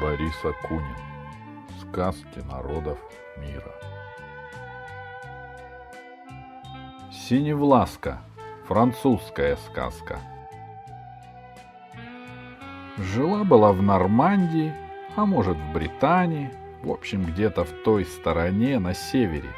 Борис 0.00 0.44
Акунин. 0.44 0.94
Сказки 1.80 2.38
народов 2.48 2.98
мира. 3.36 3.72
Синевласка. 7.10 8.20
Французская 8.68 9.56
сказка. 9.56 10.20
Жила-была 12.96 13.72
в 13.72 13.82
Нормандии, 13.82 14.72
а 15.16 15.26
может 15.26 15.56
в 15.56 15.72
Британии, 15.72 16.52
в 16.82 16.90
общем 16.90 17.24
где-то 17.24 17.64
в 17.64 17.72
той 17.82 18.04
стороне 18.04 18.78
на 18.78 18.94
севере, 18.94 19.50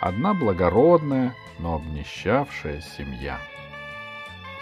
одна 0.00 0.32
благородная, 0.32 1.34
но 1.58 1.74
обнищавшая 1.74 2.82
семья. 2.82 3.38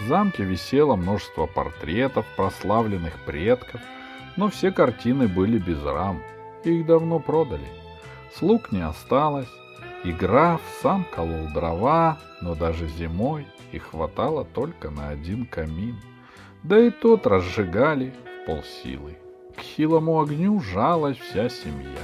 В 0.00 0.04
замке 0.04 0.44
висело 0.44 0.96
множество 0.96 1.46
портретов 1.46 2.24
прославленных 2.36 3.22
предков– 3.26 3.82
но 4.36 4.48
все 4.48 4.70
картины 4.70 5.28
были 5.28 5.58
без 5.58 5.82
рам, 5.82 6.22
их 6.64 6.86
давно 6.86 7.18
продали. 7.18 7.66
Слуг 8.34 8.72
не 8.72 8.84
осталось, 8.84 9.50
и 10.04 10.12
граф 10.12 10.60
сам 10.82 11.06
колол 11.14 11.48
дрова, 11.54 12.18
но 12.42 12.54
даже 12.54 12.86
зимой 12.86 13.46
их 13.72 13.90
хватало 13.90 14.44
только 14.44 14.90
на 14.90 15.08
один 15.08 15.46
камин. 15.46 15.96
Да 16.62 16.78
и 16.78 16.90
тот 16.90 17.26
разжигали 17.26 18.12
в 18.42 18.46
полсилы. 18.46 19.16
К 19.56 19.60
хилому 19.60 20.20
огню 20.20 20.60
жалась 20.60 21.16
вся 21.16 21.48
семья, 21.48 22.02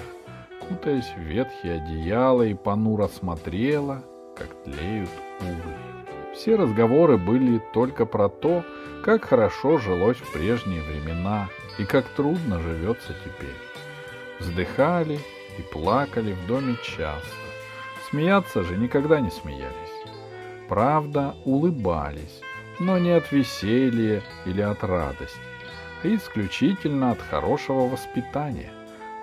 кутаясь 0.67 1.12
в 1.17 1.21
ветхие 1.21 1.75
одеяла 1.75 2.43
и 2.43 2.55
понуро 2.55 3.09
смотрела, 3.09 4.03
как 4.37 4.49
тлеют 4.65 5.11
угли. 5.41 6.02
Все 6.34 6.56
разговоры 6.56 7.19
были 7.19 7.61
только 7.72 8.06
про 8.06 8.28
то, 8.28 8.64
как 9.05 9.25
хорошо 9.25 9.78
жилось 9.78 10.19
в 10.19 10.33
прежние 10.33 10.83
времена— 10.83 11.48
и 11.78 11.84
как 11.84 12.06
трудно 12.08 12.61
живется 12.61 13.14
теперь. 13.25 13.56
Вздыхали 14.41 15.19
и 15.58 15.62
плакали 15.62 16.33
в 16.33 16.47
доме 16.47 16.77
часто. 16.83 17.28
Смеяться 18.10 18.62
же 18.62 18.77
никогда 18.77 19.20
не 19.20 19.30
смеялись. 19.30 19.72
Правда, 20.69 21.34
улыбались, 21.44 22.41
но 22.78 22.98
не 22.98 23.10
от 23.10 23.30
веселья 23.33 24.22
или 24.44 24.60
от 24.60 24.83
радости, 24.84 25.38
а 26.03 26.08
исключительно 26.08 27.12
от 27.12 27.20
хорошего 27.20 27.88
воспитания. 27.88 28.72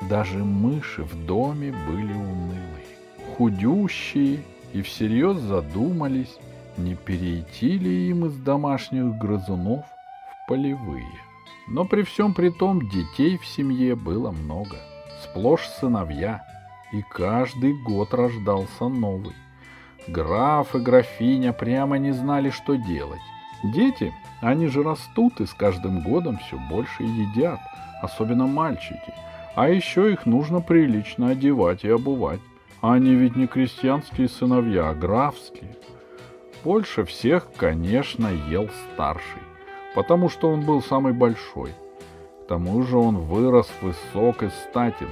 Даже 0.09 0.37
мыши 0.37 1.03
в 1.03 1.25
доме 1.25 1.73
были 1.87 2.13
унылые, 2.13 2.85
худющие 3.35 4.43
и 4.71 4.81
всерьез 4.81 5.37
задумались, 5.37 6.37
не 6.79 6.95
перейти 6.95 7.77
ли 7.77 8.09
им 8.09 8.25
из 8.25 8.35
домашних 8.37 9.17
грызунов 9.17 9.85
в 9.85 10.47
полевые. 10.47 11.19
Но 11.67 11.85
при 11.85 12.01
всем 12.01 12.33
при 12.33 12.49
том 12.49 12.89
детей 12.89 13.37
в 13.37 13.45
семье 13.45 13.95
было 13.95 14.31
много, 14.31 14.77
сплошь 15.23 15.67
сыновья, 15.79 16.43
и 16.91 17.03
каждый 17.03 17.73
год 17.83 18.13
рождался 18.13 18.87
новый. 18.87 19.35
Граф 20.07 20.75
и 20.75 20.79
графиня 20.79 21.53
прямо 21.53 21.97
не 21.97 22.11
знали, 22.11 22.49
что 22.49 22.75
делать. 22.75 23.21
Дети, 23.63 24.13
они 24.41 24.67
же 24.67 24.81
растут 24.81 25.39
и 25.41 25.45
с 25.45 25.53
каждым 25.53 26.01
годом 26.01 26.37
все 26.37 26.57
больше 26.69 27.03
едят, 27.03 27.59
особенно 28.01 28.47
мальчики. 28.47 29.13
А 29.55 29.69
еще 29.69 30.11
их 30.13 30.25
нужно 30.25 30.61
прилично 30.61 31.29
одевать 31.29 31.83
и 31.83 31.89
обувать. 31.89 32.39
Они 32.81 33.13
ведь 33.13 33.35
не 33.35 33.45
крестьянские 33.45 34.29
сыновья, 34.29 34.89
а 34.89 34.95
графские. 34.95 35.75
Больше 36.63 37.05
всех, 37.05 37.47
конечно, 37.57 38.27
ел 38.27 38.69
старший 38.93 39.41
потому 39.93 40.29
что 40.29 40.49
он 40.49 40.61
был 40.61 40.81
самый 40.81 41.13
большой. 41.13 41.73
К 42.43 42.47
тому 42.47 42.81
же 42.83 42.97
он 42.97 43.17
вырос 43.17 43.69
высок 43.81 44.43
и 44.43 44.49
статен, 44.49 45.09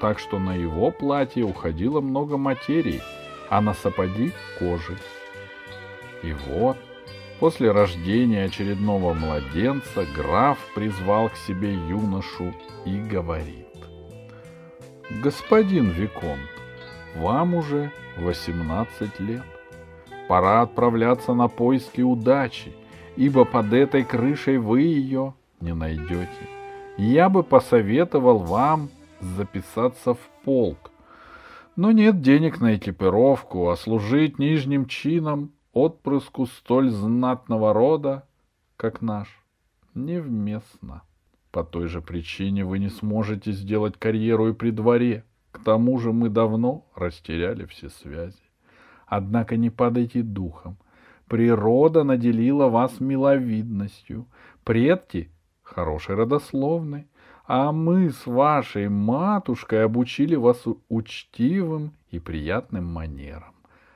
так 0.00 0.18
что 0.18 0.38
на 0.38 0.54
его 0.54 0.90
платье 0.90 1.44
уходило 1.44 2.00
много 2.00 2.36
материи, 2.36 3.00
а 3.48 3.60
на 3.60 3.74
сапоги— 3.74 4.32
кожи. 4.58 4.98
И 6.22 6.34
вот, 6.48 6.76
после 7.38 7.70
рождения 7.70 8.44
очередного 8.44 9.14
младенца, 9.14 10.06
граф 10.14 10.58
призвал 10.74 11.28
к 11.28 11.36
себе 11.36 11.72
юношу 11.72 12.52
и 12.84 12.98
говорит. 12.98 13.68
«Господин 15.22 15.90
Виконт, 15.90 16.40
вам 17.14 17.54
уже 17.54 17.92
18 18.16 19.20
лет. 19.20 19.44
Пора 20.28 20.62
отправляться 20.62 21.34
на 21.34 21.48
поиски 21.48 22.00
удачи— 22.00 22.72
ибо 23.16 23.44
под 23.44 23.72
этой 23.72 24.04
крышей 24.04 24.58
вы 24.58 24.82
ее 24.82 25.34
не 25.60 25.74
найдете. 25.74 26.28
Я 26.96 27.28
бы 27.28 27.42
посоветовал 27.42 28.38
вам 28.38 28.90
записаться 29.20 30.14
в 30.14 30.30
полк. 30.44 30.90
Но 31.76 31.90
нет 31.90 32.20
денег 32.20 32.60
на 32.60 32.76
экипировку, 32.76 33.68
а 33.68 33.76
служить 33.76 34.38
нижним 34.38 34.86
чином 34.86 35.52
отпрыску 35.72 36.46
столь 36.46 36.90
знатного 36.90 37.72
рода, 37.72 38.28
как 38.76 39.02
наш, 39.02 39.44
невместно. 39.94 41.02
По 41.50 41.64
той 41.64 41.88
же 41.88 42.00
причине 42.00 42.64
вы 42.64 42.78
не 42.78 42.90
сможете 42.90 43.50
сделать 43.52 43.98
карьеру 43.98 44.48
и 44.50 44.52
при 44.52 44.70
дворе. 44.70 45.24
К 45.50 45.58
тому 45.64 45.98
же 45.98 46.12
мы 46.12 46.28
давно 46.28 46.84
растеряли 46.94 47.64
все 47.64 47.88
связи. 47.88 48.43
Однако 49.06 49.56
не 49.56 49.70
падайте 49.70 50.22
духом. 50.22 50.76
Природа 51.28 52.04
наделила 52.04 52.68
вас 52.68 53.00
миловидностью, 53.00 54.26
предки— 54.64 55.30
хорошей 55.62 56.14
родословной, 56.14 57.08
а 57.46 57.72
мы 57.72 58.10
с 58.10 58.26
вашей 58.26 58.88
матушкой 58.88 59.84
обучили 59.84 60.34
вас 60.36 60.62
учтивым 60.88 61.92
и 62.10 62.18
приятным 62.18 62.86
манерам. 62.86 63.54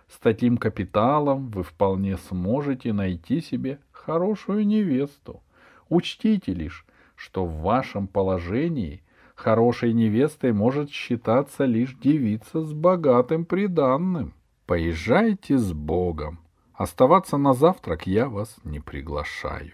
С 0.08 0.18
таким 0.18 0.56
капиталом 0.56 1.50
вы 1.50 1.62
вполне 1.62 2.16
сможете 2.16 2.92
найти 2.92 3.40
себе 3.40 3.78
хорошую 3.92 4.66
невесту. 4.66 5.42
Учтите 5.88 6.52
лишь, 6.52 6.86
что 7.14 7.44
в 7.44 7.60
вашем 7.60 8.06
положении 8.06 9.02
хорошей 9.34 9.92
невестой 9.92 10.52
может 10.52 10.90
считаться 10.90 11.64
лишь 11.64 11.94
девица 11.94 12.62
с 12.62 12.72
богатым 12.72 13.44
приданным. 13.44 14.34
Поезжайте 14.68 15.56
с 15.56 15.72
Богом, 15.72 16.40
Оставаться 16.74 17.38
на 17.38 17.54
завтрак 17.54 18.06
я 18.06 18.28
вас 18.28 18.54
не 18.64 18.80
приглашаю. 18.80 19.72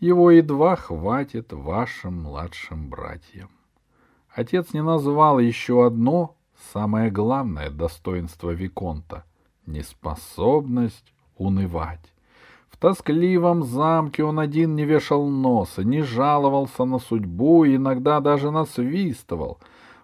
Его 0.00 0.30
едва 0.30 0.76
хватит 0.76 1.54
вашим 1.54 2.24
младшим 2.24 2.90
братьям. 2.90 3.48
Отец 4.28 4.74
не 4.74 4.82
назвал 4.82 5.38
еще 5.38 5.86
одно, 5.86 6.36
самое 6.74 7.10
главное 7.10 7.70
достоинство 7.70 8.50
Виконта— 8.50 9.24
неспособность 9.66 11.14
унывать. 11.38 12.12
В 12.68 12.76
тоскливом 12.76 13.62
замке 13.62 14.24
он 14.24 14.38
один 14.38 14.76
не 14.76 14.84
вешал 14.84 15.26
носа, 15.26 15.84
не 15.84 16.02
жаловался 16.02 16.84
на 16.84 16.98
судьбу 16.98 17.64
и 17.64 17.76
иногда 17.76 18.20
даже 18.20 18.50
насвистывал. 18.50 19.58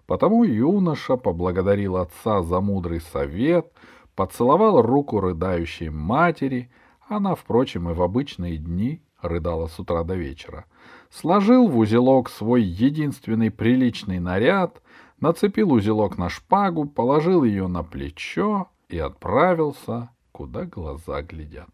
Потому 0.07 0.45
юноша 0.45 1.19
поблагодарил 1.19 1.99
отца 1.99 2.43
за 2.43 2.63
мудрый 2.63 3.03
совет— 3.03 3.71
поцеловал 4.21 4.83
руку 4.83 5.19
рыдающей 5.19 5.89
матери, 5.89 6.71
она, 7.09 7.35
впрочем, 7.35 7.89
и 7.89 7.95
в 7.95 8.03
обычные 8.03 8.59
дни 8.59 9.01
рыдала 9.23 9.67
с 9.67 9.81
утра 9.81 10.05
до 10.05 10.15
вечера, 10.15 10.67
сложил 11.09 11.69
в 11.69 11.79
узелок 11.79 12.29
свой 12.29 12.63
единственный 12.63 13.51
приличный 13.51 14.19
наряд, 14.19 14.83
нацепил 15.21 15.73
узелок 15.73 16.19
на 16.19 16.29
шпагу, 16.29 16.85
положил 16.85 17.45
ее 17.45 17.67
на 17.67 17.83
плечо 17.83 18.69
и 18.91 18.99
отправился, 18.99 20.11
куда 20.33 20.67
глаза 20.67 21.23
глядят. 21.23 21.71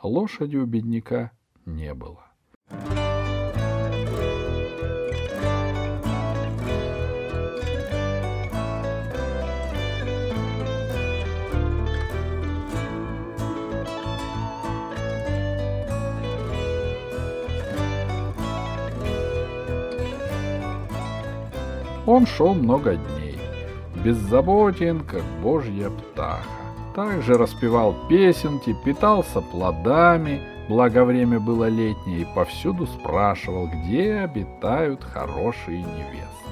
Лошади 0.00 0.56
у 0.56 0.66
бедняка 0.66 1.32
не 1.66 1.94
было. 1.94 2.22
Thank 2.70 2.92
you. 2.92 3.17
Он 22.08 22.24
шел 22.24 22.54
много 22.54 22.96
дней, 22.96 23.38
беззаботен, 24.02 25.00
как 25.00 25.22
божья 25.42 25.90
птаха. 25.90 26.40
Также 26.94 27.34
распевал 27.34 27.94
песенки, 28.08 28.74
питался 28.82 29.42
плодами, 29.42 30.40
благо 30.70 31.04
время 31.04 31.38
было 31.38 31.68
летнее, 31.68 32.22
и 32.22 32.34
повсюду 32.34 32.86
спрашивал, 32.86 33.68
где 33.68 34.20
обитают 34.20 35.04
хорошие 35.04 35.80
невесты. 35.80 36.50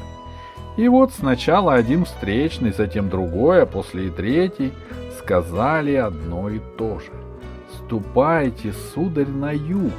И 0.76 0.88
вот 0.88 1.14
сначала 1.14 1.72
один 1.72 2.04
встречный, 2.04 2.72
затем 2.72 3.08
другой, 3.08 3.62
а 3.62 3.66
после 3.66 4.08
и 4.08 4.10
третий 4.10 4.74
сказали 5.18 5.94
одно 5.94 6.50
и 6.50 6.60
то 6.76 6.98
же. 6.98 7.12
«Ступайте, 7.78 8.74
сударь, 8.92 9.26
на 9.26 9.52
юг, 9.52 9.94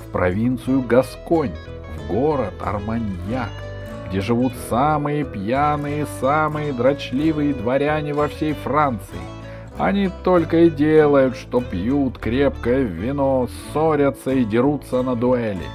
в 0.00 0.12
провинцию 0.12 0.82
Гасконь, 0.82 1.54
в 1.96 2.12
город 2.12 2.52
Арманьяк, 2.60 3.48
где 4.08 4.20
живут 4.20 4.52
самые 4.68 5.24
пьяные, 5.24 6.06
самые 6.20 6.72
дрочливые 6.72 7.54
дворяне 7.54 8.14
во 8.14 8.28
всей 8.28 8.54
Франции. 8.54 9.18
Они 9.76 10.10
только 10.24 10.64
и 10.64 10.70
делают, 10.70 11.36
что 11.36 11.60
пьют 11.60 12.18
крепкое 12.18 12.82
вино, 12.82 13.48
ссорятся 13.48 14.32
и 14.32 14.44
дерутся 14.44 15.02
на 15.02 15.14
дуэли. 15.14 15.66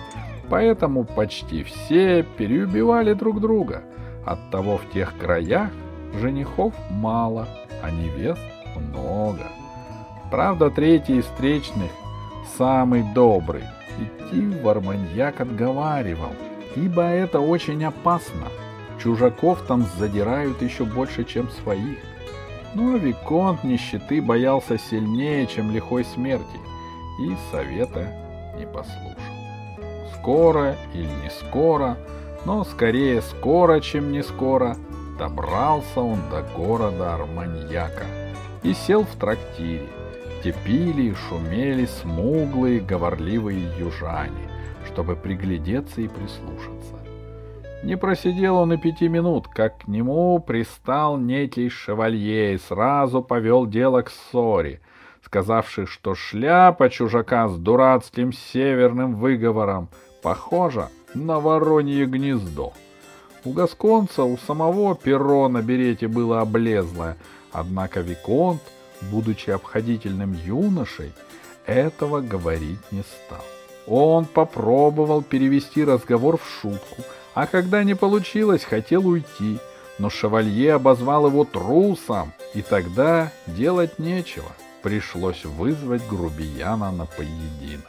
Поэтому 0.50 1.06
почти 1.06 1.64
все 1.64 2.24
переубивали 2.38 3.14
друг 3.14 3.40
друга. 3.40 3.84
Оттого 4.26 4.78
в 4.78 4.90
тех 4.94 5.18
краях 5.18 5.70
женихов 6.20 6.74
мало, 6.90 7.48
а 7.82 7.92
невест 7.92 8.42
много. 8.76 9.48
Правда, 10.30 10.70
третий 10.70 11.20
из 11.20 11.26
встречных, 11.26 11.92
самый 12.58 13.04
добрый, 13.14 13.64
идти 14.00 14.42
в 14.42 14.68
Арманьяк 14.68 15.40
отговаривал, 15.42 16.34
ибо 16.76 17.04
это 17.04 17.40
очень 17.40 17.84
опасно. 17.84 18.48
Чужаков 19.02 19.62
там 19.68 19.86
задирают 19.98 20.62
еще 20.62 20.86
больше, 20.86 21.24
чем 21.24 21.50
своих. 21.50 21.98
Но 22.74 22.98
Виконт 22.98 23.64
нищеты 23.64 24.22
боялся 24.22 24.78
сильнее, 24.78 25.46
чем 25.46 25.72
лихой 25.72 26.06
смерти, 26.06 26.60
и 27.22 27.36
совета 27.52 28.08
не 28.58 28.66
послушал. 28.66 29.14
Скоро 30.16 30.76
или 30.94 31.10
не 31.24 31.30
скоро, 31.30 31.98
но 32.46 32.64
скорее 32.64 33.22
скоро, 33.22 33.80
чем 33.80 34.12
не 34.12 34.24
скоро, 34.24 34.78
добрался 35.20 36.02
он 36.02 36.20
до 36.32 36.42
города 36.56 37.16
Арманьяка 37.16 38.06
и 38.64 38.74
сел 38.74 39.04
в 39.04 39.16
трактире, 39.20 39.88
где 40.40 40.54
пили 40.66 41.12
и 41.12 41.14
шумели 41.14 41.86
смуглые 41.86 42.80
говорливые 42.80 43.70
южане, 43.78 44.50
чтобы 44.86 45.16
приглядеться 45.16 46.02
и 46.02 46.08
прислушаться. 46.08 46.96
Не 47.84 47.98
просидел 47.98 48.58
он 48.58 48.72
и 48.72 48.78
пяти 48.78 49.10
минут, 49.10 49.50
как 49.50 49.80
к 49.80 49.88
нему 49.88 50.40
пристал 50.40 51.18
некий 51.18 51.68
шевалье 51.68 52.54
и 52.54 52.58
сразу 52.58 53.22
повел 53.22 53.66
дело 53.66 54.04
к 54.04 54.10
ссоре, 54.10 54.80
сказавший, 55.26 55.86
что 55.86 56.16
шляпа 56.16 56.90
чужака 56.90 57.50
с 57.50 57.58
дурацким 57.58 58.32
северным 58.32 59.16
выговором 59.16 59.90
похожа 60.22 60.90
на 61.14 61.42
воронье 61.42 62.06
гнездо. 62.06 62.72
У 63.44 63.52
гасконца 63.52 64.24
у 64.24 64.38
самого 64.38 64.96
перо 64.96 65.50
на 65.50 65.62
берете 65.62 66.08
было 66.08 66.40
облезлое, 66.40 67.18
однако 67.52 68.00
Виконт, 68.00 68.62
будучи 69.12 69.50
обходительным 69.50 70.32
юношей, 70.32 71.12
этого 71.66 72.22
говорить 72.22 72.80
не 72.92 73.02
стал. 73.02 73.44
Он 73.88 74.26
попробовал 74.26 75.22
перевести 75.22 75.84
разговор 75.84 76.38
в 76.38 76.62
шутку— 76.62 77.02
а 77.34 77.48
когда 77.48 77.84
не 77.84 77.96
получилось, 77.96 78.64
хотел 78.64 79.08
уйти, 79.08 79.60
но 79.98 80.10
шевалье 80.10 80.74
обозвал 80.74 81.28
его 81.28 81.46
трусом, 81.46 82.34
и 82.54 82.62
тогда 82.62 83.32
делать 83.48 83.98
нечего. 84.00 84.52
Пришлось 84.84 85.46
вызвать 85.46 86.06
грубияна 86.08 86.92
на 86.92 87.06
поединок. 87.06 87.88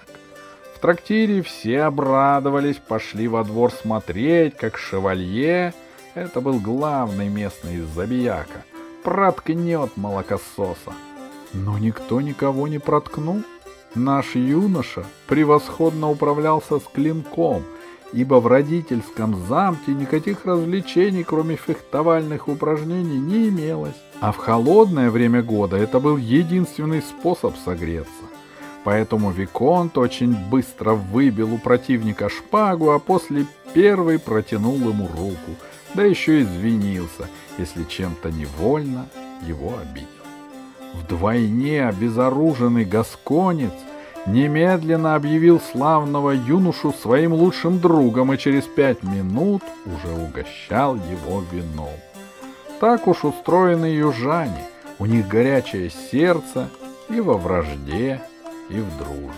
В 0.74 0.78
трактире 0.78 1.42
все 1.42 1.82
обрадовались, 1.82 2.76
пошли 2.76 3.26
во 3.28 3.42
двор 3.44 3.72
смотреть, 3.72 4.56
как 4.56 4.78
шевалье, 4.78 5.74
это 6.14 6.40
был 6.40 6.60
главный 6.60 7.28
местный 7.28 7.80
забияка, 7.80 8.64
проткнет 9.02 9.96
молокососа. 9.96 10.92
Но 11.52 11.78
никто 11.78 12.20
никого 12.20 12.68
не 12.68 12.78
проткнул. 12.78 13.42
Наш 13.94 14.34
юноша 14.34 15.04
превосходно 15.26 16.10
управлялся 16.10 16.78
с 16.78 16.84
клинком— 16.92 17.62
ибо 18.14 18.40
в 18.40 18.46
родительском 18.46 19.34
замке 19.46 19.92
никаких 19.92 20.46
развлечений, 20.46 21.24
кроме 21.24 21.56
фехтовальных 21.56 22.48
упражнений, 22.48 23.18
не 23.18 23.48
имелось. 23.48 23.96
А 24.20 24.32
в 24.32 24.36
холодное 24.36 25.10
время 25.10 25.42
года 25.42 25.76
это 25.76 25.98
был 25.98 26.16
единственный 26.16 27.02
способ 27.02 27.56
согреться. 27.56 28.10
Поэтому 28.84 29.30
Виконт 29.30 29.98
очень 29.98 30.34
быстро 30.48 30.92
выбил 30.92 31.54
у 31.54 31.58
противника 31.58 32.28
шпагу, 32.28 32.90
а 32.90 32.98
после 32.98 33.46
первый 33.72 34.18
протянул 34.18 34.76
ему 34.76 35.08
руку, 35.08 35.56
да 35.94 36.04
еще 36.04 36.42
извинился, 36.42 37.28
если 37.58 37.82
чем-то 37.84 38.30
невольно 38.30 39.06
его 39.46 39.72
обидел. 39.80 40.13
Вдвойне 40.94 41.86
обезоруженный 41.86 42.84
гасконец— 42.84 43.72
немедленно 44.26 45.14
объявил 45.14 45.60
славного 45.60 46.30
юношу 46.30 46.92
своим 46.92 47.32
лучшим 47.32 47.80
другом 47.80 48.32
и 48.32 48.38
через 48.38 48.64
пять 48.64 49.02
минут 49.02 49.62
уже 49.84 50.14
угощал 50.14 50.96
его 50.96 51.42
вином. 51.52 51.90
Так 52.80 53.06
уж 53.06 53.24
устроены 53.24 53.86
южане, 53.86 54.64
у 54.98 55.06
них 55.06 55.28
горячее 55.28 55.90
сердце 55.90 56.68
и 57.08 57.20
во 57.20 57.34
вражде, 57.34 58.20
и 58.70 58.78
в 58.78 58.98
дружбе. 58.98 59.32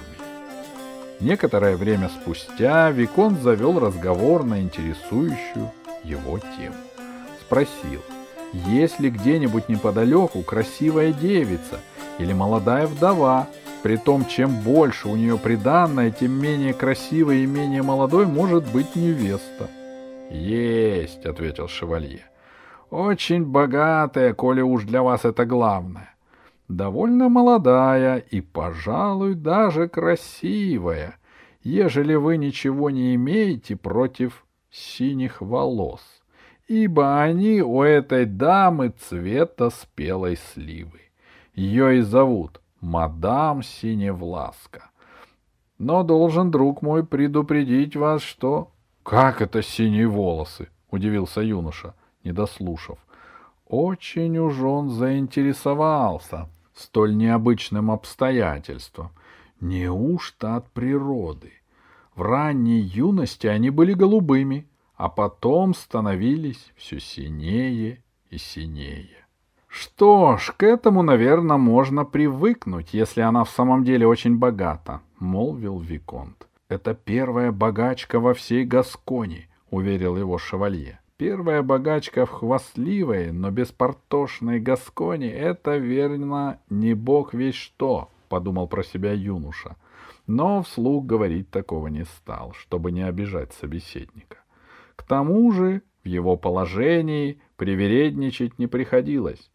Некоторое 1.21 1.77
время 1.77 2.09
спустя 2.09 2.91
Викон 2.91 3.39
завел 3.41 3.79
разговор 3.79 4.45
на 4.45 4.61
интересующую 4.61 5.73
его 6.05 6.39
тему. 6.39 6.77
Спросил, 7.41 8.03
есть 8.53 9.01
ли 9.01 9.11
где-нибудь 9.11 9.69
неподалеку 9.69 10.43
красивая 10.43 11.13
девица 11.13 11.81
или 12.19 12.33
молодая 12.33 12.87
вдова, 12.87 13.49
Притом, 13.87 14.25
чем 14.25 14.51
больше 14.63 15.07
у 15.07 15.15
нее 15.15 15.39
приданное, 15.39 16.11
тем 16.11 16.33
менее 16.33 16.75
красивой 16.75 17.45
и 17.45 17.47
менее 17.47 17.83
молодой 17.83 18.27
может 18.27 18.65
быть 18.73 18.97
невеста. 18.97 19.71
«Есть»,— 20.29 21.25
ответил 21.25 21.69
шевалье. 21.69 22.25
«Очень 22.91 23.45
богатая, 23.45 24.35
коли 24.35 24.61
уж 24.61 24.83
для 24.83 25.05
вас 25.05 25.25
это 25.25 25.47
главное. 25.47 26.17
Довольно 26.67 27.29
молодая 27.29 28.19
и, 28.19 28.41
пожалуй, 28.41 29.35
даже 29.35 29.89
красивая, 29.89 31.17
ежели 31.63 32.17
вы 32.17 32.39
ничего 32.39 32.91
не 32.91 33.15
имеете 33.15 33.77
против 33.77 34.45
синих 34.69 35.41
волос, 35.41 36.03
ибо 36.69 37.23
они 37.23 37.63
у 37.63 37.83
этой 37.83 38.27
дамы 38.27 38.93
цвета 38.99 39.71
спелой 39.71 40.37
сливы. 40.37 41.01
Ее 41.55 41.99
и 41.99 42.01
зовут 42.03 42.61
мадам 42.81 43.63
Синевласка. 43.63 44.91
Но 45.79 46.03
должен, 46.03 46.51
друг 46.51 46.83
мой, 46.83 47.05
предупредить 47.05 47.97
вас, 47.97 48.23
что...— 48.23 48.73
Как 49.03 49.41
это 49.41 49.63
синие 49.63 50.09
волосы?— 50.09 50.69
удивился 50.91 51.41
юноша, 51.41 51.95
не 52.25 52.33
дослушав. 52.33 52.99
Очень 53.67 54.39
уж 54.39 54.59
он 54.61 54.91
заинтересовался 54.91 56.49
столь 56.75 57.17
необычным 57.17 57.91
обстоятельством. 57.91 59.11
Неужто 59.61 60.57
от 60.57 60.71
природы? 60.71 61.53
В 62.15 62.23
ранней 62.23 62.81
юности 62.81 63.47
они 63.47 63.71
были 63.71 63.93
голубыми, 63.93 64.67
а 64.97 65.09
потом 65.09 65.75
становились 65.75 66.73
все 66.77 66.99
синее 66.99 68.03
и 68.31 68.39
синее. 68.39 69.27
Что 69.69 70.39
ж, 70.39 70.55
к 70.57 70.63
этому, 70.63 71.03
наверное, 71.03 71.59
можно 71.59 72.05
привыкнуть, 72.05 72.95
если 72.95 73.21
она 73.21 73.45
в 73.45 73.51
самом 73.51 73.85
деле 73.85 74.07
очень 74.07 74.39
богата, 74.39 75.03
молвил 75.19 75.79
Виконт. 75.79 76.49
Это 76.69 76.95
первая 76.95 77.53
богачка 77.53 78.19
во 78.19 78.33
всей 78.33 78.65
Гасконе, 78.65 79.49
уверил 79.71 80.17
его 80.17 80.39
шевалье. 80.39 81.01
Первая 81.19 81.63
богачка 81.63 82.27
в 82.27 82.31
хвастливой, 82.31 83.33
но 83.33 83.51
беспортошной 83.51 84.61
Гасконе— 84.61 85.31
это, 85.33 85.77
верно, 85.77 86.59
не 86.71 86.95
бог 86.95 87.35
весь 87.35 87.55
что,— 87.55 88.11
подумал 88.29 88.69
про 88.69 88.83
себя 88.83 89.13
юноша. 89.13 89.77
Но 90.27 90.63
вслух 90.63 91.07
говорить 91.07 91.51
такого 91.51 91.87
не 91.89 92.05
стал, 92.05 92.53
чтобы 92.53 92.93
не 92.93 93.03
обижать 93.03 93.53
собеседника. 93.53 94.39
К 94.97 95.03
тому 95.05 95.53
же 95.53 95.83
в 96.03 96.09
его 96.09 96.37
положении 96.37 97.41
привередничать 97.57 98.59
не 98.59 98.67
приходилось. 98.67 99.51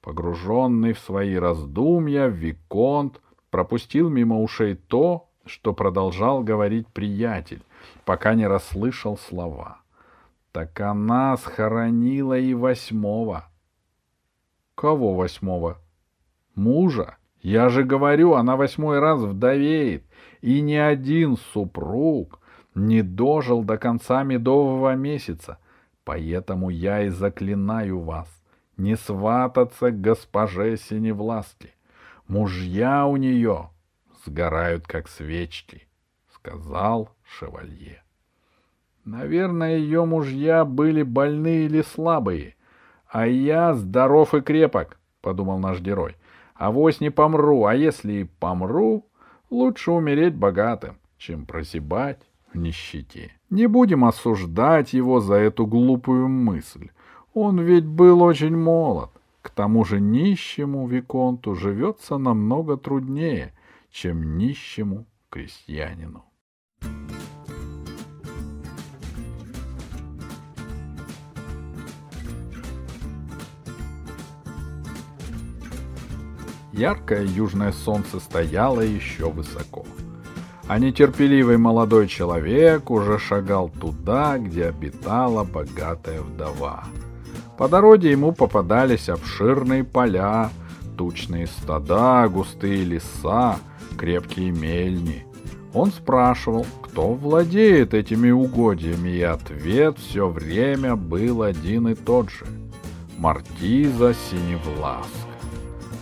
Погруженный 0.00 0.92
в 0.92 0.98
свои 0.98 1.34
раздумья, 1.34 2.26
Виконт 2.26 3.20
пропустил 3.50 4.08
мимо 4.08 4.40
ушей 4.40 4.74
то, 4.74 5.28
что 5.46 5.72
продолжал 5.72 6.42
говорить 6.42 6.88
приятель, 6.88 7.62
пока 8.04 8.34
не 8.34 8.46
расслышал 8.46 9.16
слова. 9.16 9.78
Так 10.52 10.80
она 10.80 11.36
схоронила 11.36 12.38
и 12.38 12.54
восьмого. 12.54 13.50
Кого 14.74 15.14
восьмого? 15.14 15.78
Мужа. 16.54 17.16
Я 17.40 17.68
же 17.68 17.82
говорю, 17.82 18.34
она 18.34 18.56
восьмой 18.56 19.00
раз 19.00 19.20
вдовеет, 19.20 20.04
и 20.40 20.60
ни 20.60 20.74
один 20.74 21.36
супруг 21.52 22.40
не 22.74 23.02
дожил 23.02 23.62
до 23.62 23.78
конца 23.78 24.22
медового 24.22 24.94
месяца. 24.94 25.58
Поэтому 26.04 26.70
я 26.70 27.04
и 27.04 27.08
заклинаю 27.08 28.00
вас, 28.00 28.28
не 28.76 28.96
свататься 28.96 29.90
к 29.90 30.00
госпоже 30.00 30.76
Синевласке. 30.76 31.70
Мужья 32.26 33.06
у 33.06 33.16
нее 33.16 33.70
сгорают, 34.26 34.86
как 34.86 35.08
свечки,— 35.08 35.86
сказал 36.34 37.10
шевалье. 37.22 38.02
Наверное, 39.04 39.76
ее 39.76 40.04
мужья 40.04 40.64
были 40.64 41.02
больны 41.02 41.64
или 41.64 41.82
слабые, 41.82 42.56
а 43.06 43.26
я 43.26 43.74
здоров 43.74 44.34
и 44.34 44.40
крепок,— 44.40 44.98
подумал 45.20 45.58
наш 45.58 45.80
герой. 45.80 46.16
Авось 46.54 47.00
не 47.00 47.10
помру, 47.10 47.64
а 47.64 47.74
если 47.74 48.12
и 48.12 48.24
помру, 48.24 49.06
лучше 49.50 49.90
умереть 49.90 50.34
богатым, 50.34 50.98
чем 51.18 51.46
прозябать 51.46 52.22
нищете. 52.54 53.32
Не 53.50 53.66
будем 53.66 54.04
осуждать 54.04 54.92
его 54.92 55.20
за 55.20 55.34
эту 55.34 55.66
глупую 55.66 56.28
мысль. 56.28 56.90
Он 57.34 57.60
ведь 57.60 57.86
был 57.86 58.22
очень 58.22 58.56
молод. 58.56 59.10
К 59.42 59.50
тому 59.50 59.84
же 59.84 60.00
нищему 60.00 60.86
Виконту 60.86 61.54
живется 61.54 62.16
намного 62.16 62.76
труднее, 62.76 63.52
чем 63.90 64.38
нищему 64.38 65.06
крестьянину. 65.28 66.24
Яркое 76.76 77.22
южное 77.22 77.70
солнце 77.70 78.18
стояло 78.18 78.80
еще 78.80 79.30
высоко, 79.30 79.86
а 80.66 80.78
нетерпеливый 80.78 81.58
молодой 81.58 82.08
человек 82.08 82.90
уже 82.90 83.18
шагал 83.18 83.68
туда, 83.68 84.38
где 84.38 84.66
обитала 84.66 85.44
богатая 85.44 86.20
вдова. 86.20 86.84
По 87.58 87.68
дороге 87.68 88.10
ему 88.10 88.32
попадались 88.32 89.08
обширные 89.08 89.84
поля, 89.84 90.50
тучные 90.96 91.46
стада, 91.46 92.28
густые 92.28 92.84
леса, 92.84 93.56
крепкие 93.96 94.50
мельни. 94.50 95.26
Он 95.72 95.90
спрашивал, 95.90 96.66
кто 96.82 97.14
владеет 97.14 97.94
этими 97.94 98.30
угодьями, 98.30 99.10
и 99.10 99.22
ответ 99.22 99.98
все 99.98 100.28
время 100.28 100.96
был 100.96 101.42
один 101.42 101.88
и 101.88 101.94
тот 101.94 102.30
же— 102.30 102.46
Мартиза 103.18 104.14
Синевласка. 104.14 105.23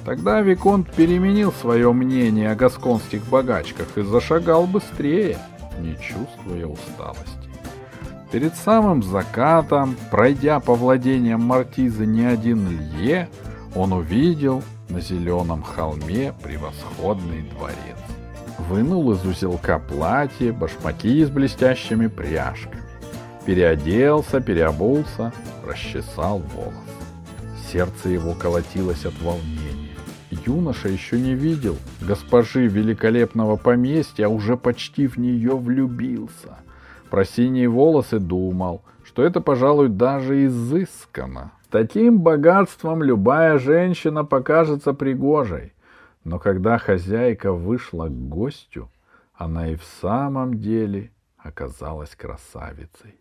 Тогда 0.04 0.40
Виконт 0.40 0.90
переменил 0.90 1.52
свое 1.52 1.92
мнение 1.92 2.50
о 2.50 2.56
гасконских 2.56 3.24
богачках 3.28 3.96
и 3.96 4.02
зашагал 4.02 4.66
быстрее, 4.66 5.38
не 5.78 5.94
чувствуя 5.94 6.66
усталости. 6.66 7.42
Перед 8.32 8.56
самым 8.56 9.02
закатом, 9.02 9.94
пройдя 10.10 10.58
по 10.58 10.74
владениям 10.74 11.42
Мартизы 11.42 12.06
не 12.06 12.24
один 12.24 12.68
лье, 12.68 13.28
он 13.74 13.92
увидел 13.92 14.62
на 14.88 15.00
зеленом 15.00 15.62
холме 15.62 16.34
превосходный 16.42 17.42
дворец. 17.42 17.98
Вынул 18.58 19.12
из 19.12 19.24
узелка 19.24 19.78
платье, 19.78 20.52
башмаки 20.52 21.24
с 21.24 21.30
блестящими 21.30 22.06
пряжками. 22.06 22.82
Переоделся, 23.44 24.40
переобулся, 24.40 25.32
расчесал 25.66 26.42
волос. 26.54 26.74
Сердце 27.70 28.10
его 28.10 28.34
колотилось 28.34 29.04
от 29.04 29.20
волнения. 29.20 29.61
Юноша 30.46 30.88
еще 30.88 31.20
не 31.20 31.34
видел 31.34 31.76
госпожи 32.00 32.66
великолепного 32.66 33.56
поместья, 33.56 34.28
уже 34.28 34.56
почти 34.56 35.06
в 35.06 35.16
нее 35.16 35.56
влюбился. 35.56 36.58
Про 37.10 37.24
синие 37.24 37.68
волосы 37.68 38.18
думал, 38.18 38.82
что 39.04 39.22
это, 39.22 39.40
пожалуй, 39.40 39.88
даже 39.88 40.46
изысканно. 40.46 41.52
Таким 41.70 42.20
богатством 42.20 43.02
любая 43.02 43.58
женщина 43.58 44.24
покажется 44.24 44.92
пригожей. 44.92 45.72
Но 46.24 46.38
когда 46.38 46.78
хозяйка 46.78 47.52
вышла 47.52 48.08
к 48.08 48.28
гостю, 48.28 48.90
она 49.34 49.68
и 49.68 49.76
в 49.76 49.84
самом 50.00 50.58
деле 50.58 51.10
оказалась 51.38 52.14
красавицей. 52.14 53.16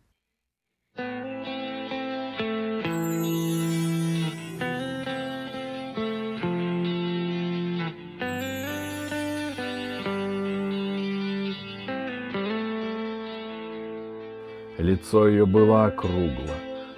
Лицо 14.81 15.27
ее 15.27 15.45
было 15.45 15.85
округло, 15.85 16.55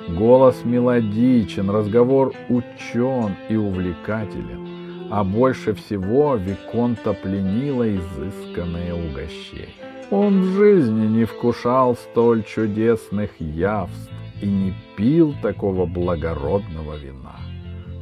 голос 0.08 0.64
мелодичен, 0.64 1.70
разговор 1.70 2.34
учен 2.48 3.36
и 3.50 3.58
увлекателен, 3.58 5.10
а 5.12 5.26
больше 5.26 5.74
всего 5.74 6.36
Виконта 6.36 7.12
пленило 7.12 7.84
изысканное 7.94 8.94
угощение. 8.94 9.68
Он 10.12 10.44
в 10.44 10.46
жизни 10.54 11.08
не 11.08 11.26
вкушал 11.26 11.98
столь 11.98 12.44
чудесных 12.44 13.32
явств 13.42 14.10
и 14.42 14.46
не 14.46 14.74
пил 14.96 15.36
такого 15.42 15.86
благородного 15.86 16.96
вина. 16.96 17.36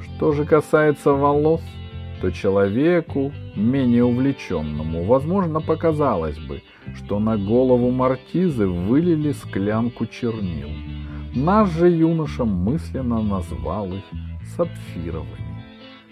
Что 0.03 0.31
же 0.33 0.45
касается 0.45 1.13
волос, 1.13 1.61
то 2.21 2.31
человеку, 2.31 3.33
менее 3.55 4.03
увлеченному, 4.03 5.03
возможно, 5.05 5.59
показалось 5.59 6.37
бы, 6.37 6.61
что 6.95 7.19
на 7.19 7.35
голову 7.35 7.89
маркизы 7.89 8.67
вылили 8.67 9.31
склянку 9.31 10.05
чернил. 10.05 10.69
Наш 11.33 11.71
же 11.71 11.89
юноша 11.89 12.45
мысленно 12.45 13.21
назвал 13.21 13.87
их 13.93 14.03
сапфировыми. 14.55 15.63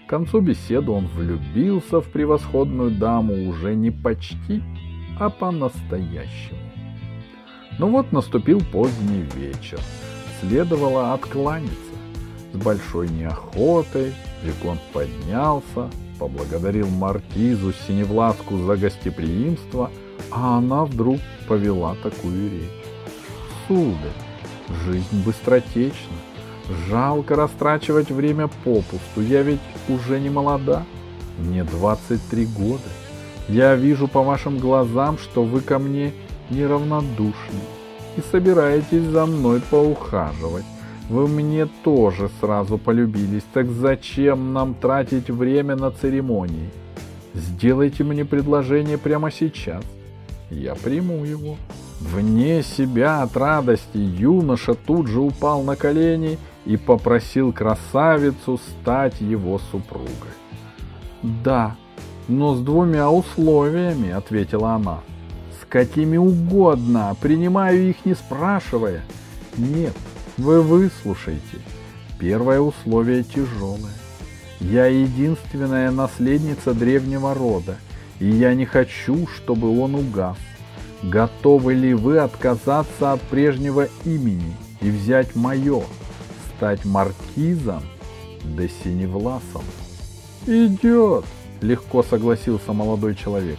К 0.06 0.10
концу 0.10 0.40
беседы 0.40 0.90
он 0.90 1.06
влюбился 1.06 2.00
в 2.00 2.08
превосходную 2.08 2.90
даму 2.90 3.48
уже 3.48 3.76
не 3.76 3.92
почти, 3.92 4.62
а 5.20 5.30
по-настоящему. 5.30 6.58
Но 7.78 7.86
ну 7.86 7.92
вот 7.92 8.10
наступил 8.10 8.60
поздний 8.72 9.24
вечер. 9.36 9.78
Следовало 10.40 11.12
откланяться. 11.12 11.89
С 12.52 12.56
большой 12.56 13.08
неохотой 13.08 14.12
Виконт 14.42 14.80
поднялся, 14.92 15.90
поблагодарил 16.18 16.88
маркизу 16.88 17.72
Синевласку 17.86 18.58
за 18.58 18.76
гостеприимство, 18.76 19.90
а 20.30 20.58
она 20.58 20.84
вдруг 20.84 21.20
повела 21.48 21.94
такую 22.02 22.50
речь. 22.50 22.84
Сударь, 23.66 24.12
жизнь 24.84 25.24
быстротечна. 25.24 26.16
Жалко 26.88 27.34
растрачивать 27.34 28.10
время 28.10 28.48
попусту. 28.64 29.20
Я 29.20 29.42
ведь 29.42 29.60
уже 29.88 30.20
не 30.20 30.30
молода. 30.30 30.84
Мне 31.38 31.64
23 31.64 32.46
года. 32.46 32.82
Я 33.48 33.74
вижу 33.74 34.06
по 34.06 34.22
вашим 34.22 34.58
глазам, 34.58 35.18
что 35.18 35.42
вы 35.42 35.60
ко 35.60 35.78
мне 35.78 36.12
неравнодушны 36.50 37.60
и 38.16 38.20
собираетесь 38.30 39.04
за 39.04 39.26
мной 39.26 39.60
поухаживать. 39.70 40.64
Вы 41.10 41.26
мне 41.26 41.66
тоже 41.66 42.30
сразу 42.40 42.78
полюбились, 42.78 43.42
так 43.52 43.68
зачем 43.68 44.52
нам 44.52 44.74
тратить 44.74 45.28
время 45.28 45.74
на 45.74 45.90
церемонии? 45.90 46.70
Сделайте 47.34 48.04
мне 48.04 48.24
предложение 48.24 48.96
прямо 48.96 49.32
сейчас. 49.32 49.82
Я 50.50 50.76
приму 50.76 51.24
его. 51.24 51.56
Вне 52.00 52.62
себя 52.62 53.22
от 53.22 53.36
радости 53.36 53.96
юноша 53.96 54.74
тут 54.74 55.08
же 55.08 55.18
упал 55.18 55.64
на 55.64 55.74
колени 55.74 56.38
и 56.64 56.76
попросил 56.76 57.52
красавицу 57.52 58.58
стать 58.58 59.20
его 59.20 59.58
супругой. 59.72 60.34
«Да, 61.22 61.74
но 62.28 62.54
с 62.54 62.60
двумя 62.60 63.10
условиями»,— 63.10 64.10
ответила 64.12 64.74
она. 64.74 65.00
«С 65.60 65.66
какими 65.66 66.18
угодно, 66.18 67.16
принимаю 67.20 67.90
их 67.90 68.04
не 68.04 68.14
спрашивая». 68.14 69.02
«Нет, 69.56 69.96
вы 70.40 70.62
выслушайте. 70.62 71.58
Первое 72.18 72.60
условие 72.60 73.22
тяжелое. 73.22 73.92
Я 74.60 74.86
единственная 74.86 75.90
наследница 75.90 76.74
древнего 76.74 77.34
рода, 77.34 77.76
и 78.18 78.26
я 78.26 78.54
не 78.54 78.66
хочу, 78.66 79.26
чтобы 79.26 79.78
он 79.80 79.94
угас. 79.94 80.36
Готовы 81.02 81.74
ли 81.74 81.94
вы 81.94 82.18
отказаться 82.18 83.12
от 83.12 83.22
прежнего 83.22 83.88
имени 84.04 84.54
и 84.82 84.90
взять 84.90 85.34
мое, 85.34 85.82
стать 86.56 86.84
маркизом 86.84 87.82
да 88.44 88.64
синевласом? 88.68 89.62
Идет, 90.46 91.24
легко 91.62 92.02
согласился 92.02 92.74
молодой 92.74 93.14
человек. 93.14 93.58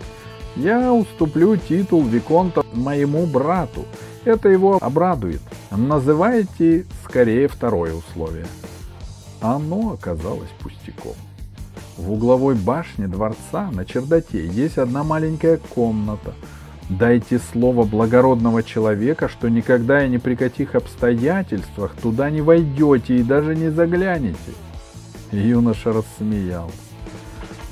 Я 0.56 0.94
уступлю 0.94 1.56
титул 1.56 2.04
Виконта 2.04 2.64
моему 2.74 3.26
брату. 3.26 3.86
Это 4.26 4.50
его 4.50 4.78
обрадует. 4.82 5.42
Называйте 5.72 6.86
скорее 7.04 7.48
второе 7.48 7.94
условие. 7.94 8.46
Оно 9.42 9.94
оказалось 9.94 10.50
пустяком. 10.62 11.16
В 11.98 12.12
угловой 12.12 12.56
башне 12.56 13.08
дворца 13.08 13.70
на 13.72 13.86
чердаке 13.86 14.46
есть 14.46 14.78
одна 14.78 15.04
маленькая 15.04 15.58
комната. 15.58 16.34
Дайте 16.90 17.40
слово 17.40 17.84
благородного 17.84 18.64
человека, 18.64 19.30
что 19.30 19.50
никогда 19.50 20.06
и 20.06 20.10
ни 20.10 20.18
при 20.18 20.36
каких 20.36 20.76
обстоятельствах 20.76 21.96
туда 21.96 22.30
не 22.30 22.42
войдете 22.42 23.18
и 23.18 23.24
даже 23.24 23.56
не 23.56 23.70
заглянете. 23.70 24.38
Юноша 25.32 25.94
рассмеялся. 25.94 26.76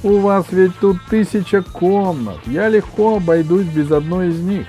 У 0.01 0.19
вас 0.19 0.45
ведь 0.51 0.77
тут 0.79 0.97
тысяча 1.09 1.61
комнат. 1.61 2.39
Я 2.45 2.69
легко 2.69 3.17
обойдусь 3.17 3.67
без 3.67 3.91
одной 3.91 4.29
из 4.29 4.39
них. 4.39 4.67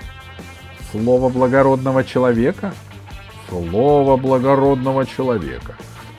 Слово 0.92 1.28
благородного 1.28 2.04
человека? 2.04 2.72
Слово 3.48 4.16
благородного 4.16 5.06
человека. 5.06 5.76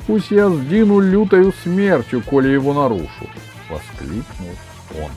Пусть 0.07 0.31
я 0.31 0.49
сдину 0.49 0.99
лютою 0.99 1.53
смертью, 1.63 2.23
коли 2.25 2.49
его 2.49 2.73
нарушу,— 2.73 3.29
воскликнул 3.69 4.55
он. 5.01 5.11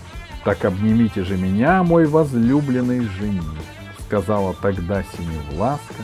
Так 0.45 0.65
обнимите 0.65 1.25
же 1.25 1.37
меня, 1.37 1.83
мой 1.83 2.07
возлюбленный 2.07 3.01
жених,— 3.01 3.43
сказала 4.07 4.55
тогда 4.55 5.03
Синевласка, 5.03 6.03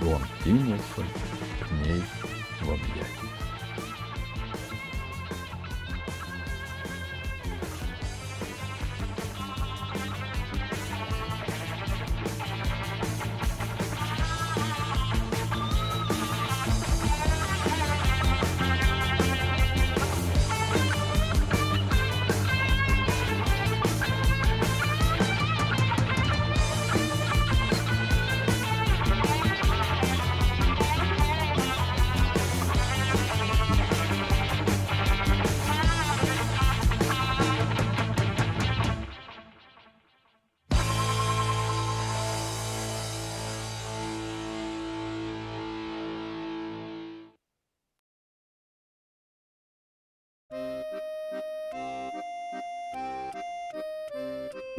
и 0.00 0.04
он 0.04 0.20
кинулся 0.44 1.04
к 1.60 1.86
ней 1.86 2.02
в 2.60 2.70
объятия. 2.70 3.17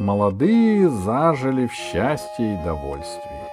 Молодые 0.00 0.88
зажили 0.88 1.66
в 1.66 1.74
счастье 1.74 2.54
и 2.54 2.64
довольствии. 2.64 3.44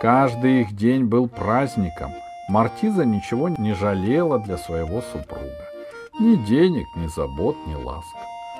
Каждый 0.00 0.60
их 0.60 0.76
день 0.76 1.02
был 1.04 1.26
праздником. 1.26 2.12
Мартиза 2.48 3.04
ничего 3.04 3.48
не 3.48 3.74
жалела 3.74 4.38
для 4.38 4.56
своего 4.56 5.02
супруга. 5.02 5.64
Ни 6.20 6.36
денег, 6.36 6.86
ни 6.94 7.08
забот, 7.08 7.56
ни 7.66 7.74
ласк. 7.74 8.06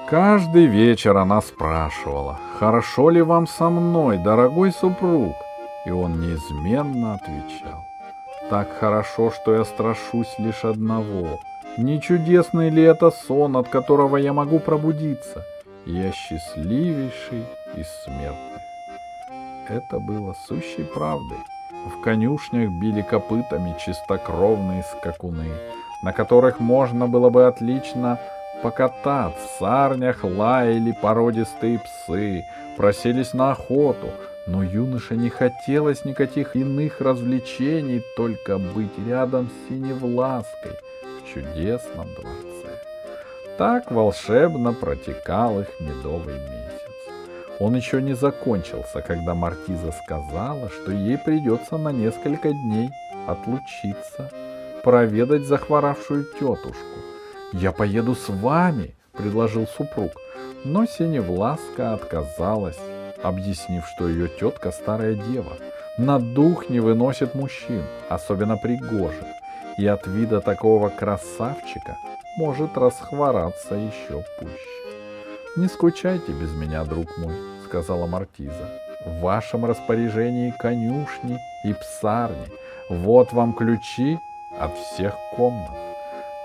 Каждый 0.08 0.66
вечер 0.66 1.16
она 1.16 1.40
спрашивала, 1.40 2.37
«Хорошо 2.58 3.10
ли 3.10 3.22
вам 3.22 3.46
со 3.46 3.70
мной, 3.70 4.18
дорогой 4.18 4.72
супруг?» 4.72 5.37
И 5.87 5.90
он 5.92 6.20
неизменно 6.20 7.14
отвечал, 7.14 7.87
«Так 8.49 8.76
хорошо, 8.80 9.30
что 9.30 9.54
я 9.54 9.64
страшусь 9.64 10.34
лишь 10.38 10.64
одного. 10.64 11.38
Не 11.78 12.00
чудесный 12.00 12.70
ли 12.70 12.82
это 12.82 13.12
сон, 13.12 13.56
от 13.56 13.68
которого 13.68 14.16
я 14.16 14.32
могу 14.32 14.58
пробудиться?» 14.58 15.44
Я 15.90 16.12
счастливейший 16.12 17.44
из 17.76 17.87
смертных. 18.04 18.61
Это 19.68 19.99
было 19.99 20.35
сущей 20.47 20.85
правдой. 20.85 21.38
В 21.87 22.00
конюшнях 22.02 22.70
били 22.70 23.02
копытами 23.02 23.76
чистокровные 23.85 24.82
скакуны, 24.82 25.50
на 26.02 26.12
которых 26.12 26.61
можно 26.61 27.06
было 27.06 27.30
бы 27.30 27.47
отлично 27.47 28.18
покататься. 28.62 29.38
В 29.38 29.58
сарнях 29.58 30.23
лаяли 30.25 30.93
породистые 30.93 31.80
псы, 31.80 32.45
просились 32.76 33.32
на 33.32 33.52
охоту, 33.52 34.10
но 34.47 34.62
юноше 34.62 35.17
не 35.17 35.30
хотелось 35.30 36.04
никаких 36.04 36.56
иных 36.56 37.00
развлечений, 37.00 38.02
только 38.17 38.58
быть 38.58 38.99
рядом 39.06 39.49
с 39.49 39.69
синевлаской 39.69 40.73
в 41.21 41.32
чудесном 41.32 42.08
дворце. 42.15 42.70
Так 43.60 43.90
волшебно 43.90 44.73
протекал 44.73 45.60
их 45.60 45.68
медовый 45.80 46.32
месяц. 46.32 46.80
Он 47.58 47.76
еще 47.76 48.00
не 48.00 48.14
закончился, 48.14 49.02
когда 49.02 49.34
Мартиза 49.34 49.92
сказала, 49.92 50.70
что 50.70 50.92
ей 50.92 51.18
придется 51.18 51.76
на 51.76 51.90
несколько 51.90 52.52
дней 52.52 52.88
отлучиться, 53.26 54.30
проведать 54.82 55.44
захворавшую 55.44 56.25
тетушку. 56.25 57.00
«Я 57.52 57.73
поеду 57.73 58.14
с 58.14 58.30
вами»,— 58.30 58.94
предложил 59.12 59.66
супруг, 59.66 60.12
но 60.64 60.86
Синевласка 60.86 61.92
отказалась, 61.92 62.80
объяснив, 63.23 63.84
что 63.94 64.08
ее 64.08 64.28
тетка 64.28 64.70
старая 64.70 65.12
дева, 65.12 65.58
на 65.99 66.18
дух 66.18 66.70
не 66.70 66.80
выносит 66.80 67.34
мужчин, 67.34 67.82
особенно 68.08 68.56
пригожих, 68.56 69.26
и 69.76 69.86
от 69.86 70.06
вида 70.06 70.40
такого 70.40 70.88
красавчика— 70.88 71.99
может 72.36 72.76
расхвораться 72.76 73.75
еще 73.75 74.25
пуще. 74.38 74.80
«Не 75.56 75.66
скучайте 75.66 76.32
без 76.32 76.52
меня, 76.52 76.84
друг 76.84 77.19
мой»,— 77.19 77.34
сказала 77.66 78.06
Мартиза. 78.06 78.71
«В 79.04 79.21
вашем 79.21 79.64
распоряжении 79.64 80.54
конюшни 80.58 81.38
и 81.64 81.73
псарни. 81.73 82.47
Вот 82.88 83.32
вам 83.32 83.52
ключи 83.52 84.19
от 84.58 84.76
всех 84.76 85.14
комнат. 85.36 85.76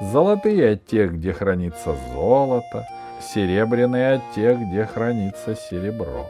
Золотые 0.01 0.73
от 0.73 0.85
тех, 0.87 1.13
где 1.13 1.33
хранится 1.33 1.95
золото, 2.13 2.87
серебряные 3.21 4.15
от 4.15 4.31
тех, 4.33 4.59
где 4.59 4.85
хранится 4.85 5.55
серебро. 5.55 6.27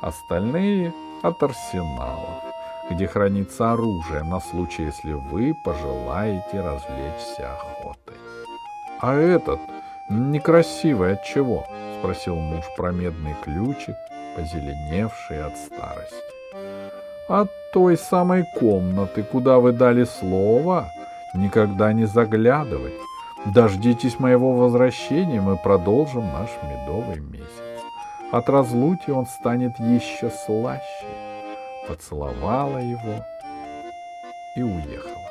Остальные 0.00 0.92
от 1.22 1.42
арсеналов, 1.42 2.42
где 2.90 3.06
хранится 3.06 3.72
оружие 3.72 4.22
на 4.22 4.40
случай, 4.40 4.84
если 4.84 5.12
вы 5.12 5.54
пожелаете 5.64 6.60
развлечься 6.60 7.54
охотой. 7.54 8.23
А 9.00 9.14
этот 9.14 9.60
некрасивый 10.08 11.14
от 11.14 11.24
чего? 11.24 11.66
спросил 11.98 12.36
муж 12.36 12.64
про 12.76 12.92
медный 12.92 13.34
ключик, 13.42 13.96
позеленевший 14.36 15.44
от 15.44 15.56
старости. 15.56 16.14
От 17.28 17.50
той 17.72 17.96
самой 17.96 18.44
комнаты, 18.58 19.22
куда 19.22 19.58
вы 19.58 19.72
дали 19.72 20.04
слово, 20.04 20.90
никогда 21.34 21.92
не 21.92 22.04
заглядывать. 22.04 22.92
Дождитесь 23.46 24.18
моего 24.18 24.52
возвращения, 24.52 25.40
мы 25.40 25.56
продолжим 25.56 26.26
наш 26.32 26.50
медовый 26.62 27.20
месяц. 27.20 27.82
От 28.32 28.48
разлуки 28.48 29.10
он 29.10 29.26
станет 29.26 29.78
еще 29.78 30.30
слаще. 30.30 31.06
Поцеловала 31.88 32.78
его 32.78 33.24
и 34.56 34.62
уехала. 34.62 35.23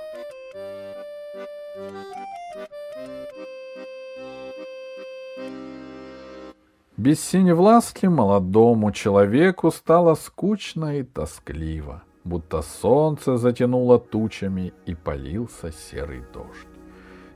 Без 7.03 7.19
синевласки 7.19 8.05
молодому 8.05 8.93
человеку 8.93 9.71
стало 9.71 10.15
скучно 10.15 10.99
и 10.99 11.03
тоскливо, 11.03 12.01
будто 12.23 12.61
солнце 12.61 13.35
затянуло 13.35 13.99
тучами 13.99 14.71
и 14.85 14.95
полился 14.95 15.73
серый 15.73 16.23
дождь. 16.33 16.69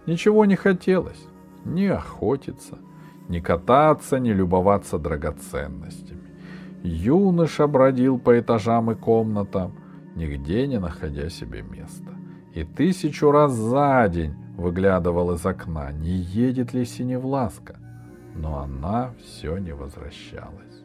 Ничего 0.06 0.46
не 0.46 0.56
хотелось, 0.56 1.22
ни 1.66 1.84
охотиться, 1.84 2.78
ни 3.28 3.42
кататься, 3.42 4.20
ни 4.20 4.30
любоваться 4.30 4.98
драгоценностями. 4.98 6.30
Юноша 6.84 7.68
бродил 7.68 8.20
по 8.20 8.40
этажам 8.40 8.92
и 8.92 8.96
комнатам, 8.96 9.74
нигде 10.16 10.66
не 10.66 10.80
находя 10.80 11.30
себе 11.30 11.62
места. 11.62 12.16
И 12.54 12.64
тысячу 12.64 13.32
раз 13.32 13.52
за 13.52 14.08
день 14.08 14.34
выглядывал 14.56 15.34
из 15.34 15.46
окна, 15.46 15.92
не 15.92 16.16
едет 16.16 16.74
ли 16.74 16.86
синевласка— 16.86 17.76
но 18.38 18.60
она 18.60 19.12
все 19.20 19.58
не 19.58 19.74
возвращалась. 19.74 20.84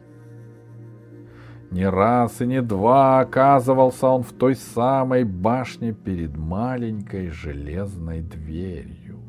Не 1.71 1.89
раз 1.89 2.41
и 2.41 2.45
не 2.45 2.61
два 2.61 3.19
оказывался 3.19 4.07
он 4.07 4.23
в 4.23 4.31
той 4.31 4.55
самой 4.55 5.23
башне 5.23 5.91
перед 5.91 6.37
маленькой 6.37 7.29
железной 7.29 8.21
дверью. 8.21 9.19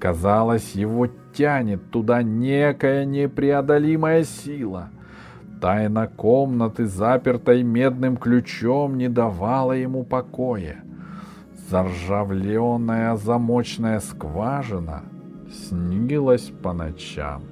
Казалось, 0.00 0.72
его 0.72 1.08
тянет 1.32 1.90
туда 1.90 2.22
некая 2.22 3.04
непреодолимая 3.04 4.24
сила. 4.24 4.90
Тайна 5.60 6.06
комнаты, 6.06 6.86
запертой 6.86 7.62
медным 7.64 8.16
ключом, 8.16 8.96
не 8.96 9.08
давала 9.08 9.72
ему 9.72 10.04
покоя. 10.04 10.78
Заржавленная 11.68 13.16
замочная 13.16 14.00
скважина— 14.00 15.02
снилась 15.50 16.50
по 16.62 16.72
ночам. 16.72 17.42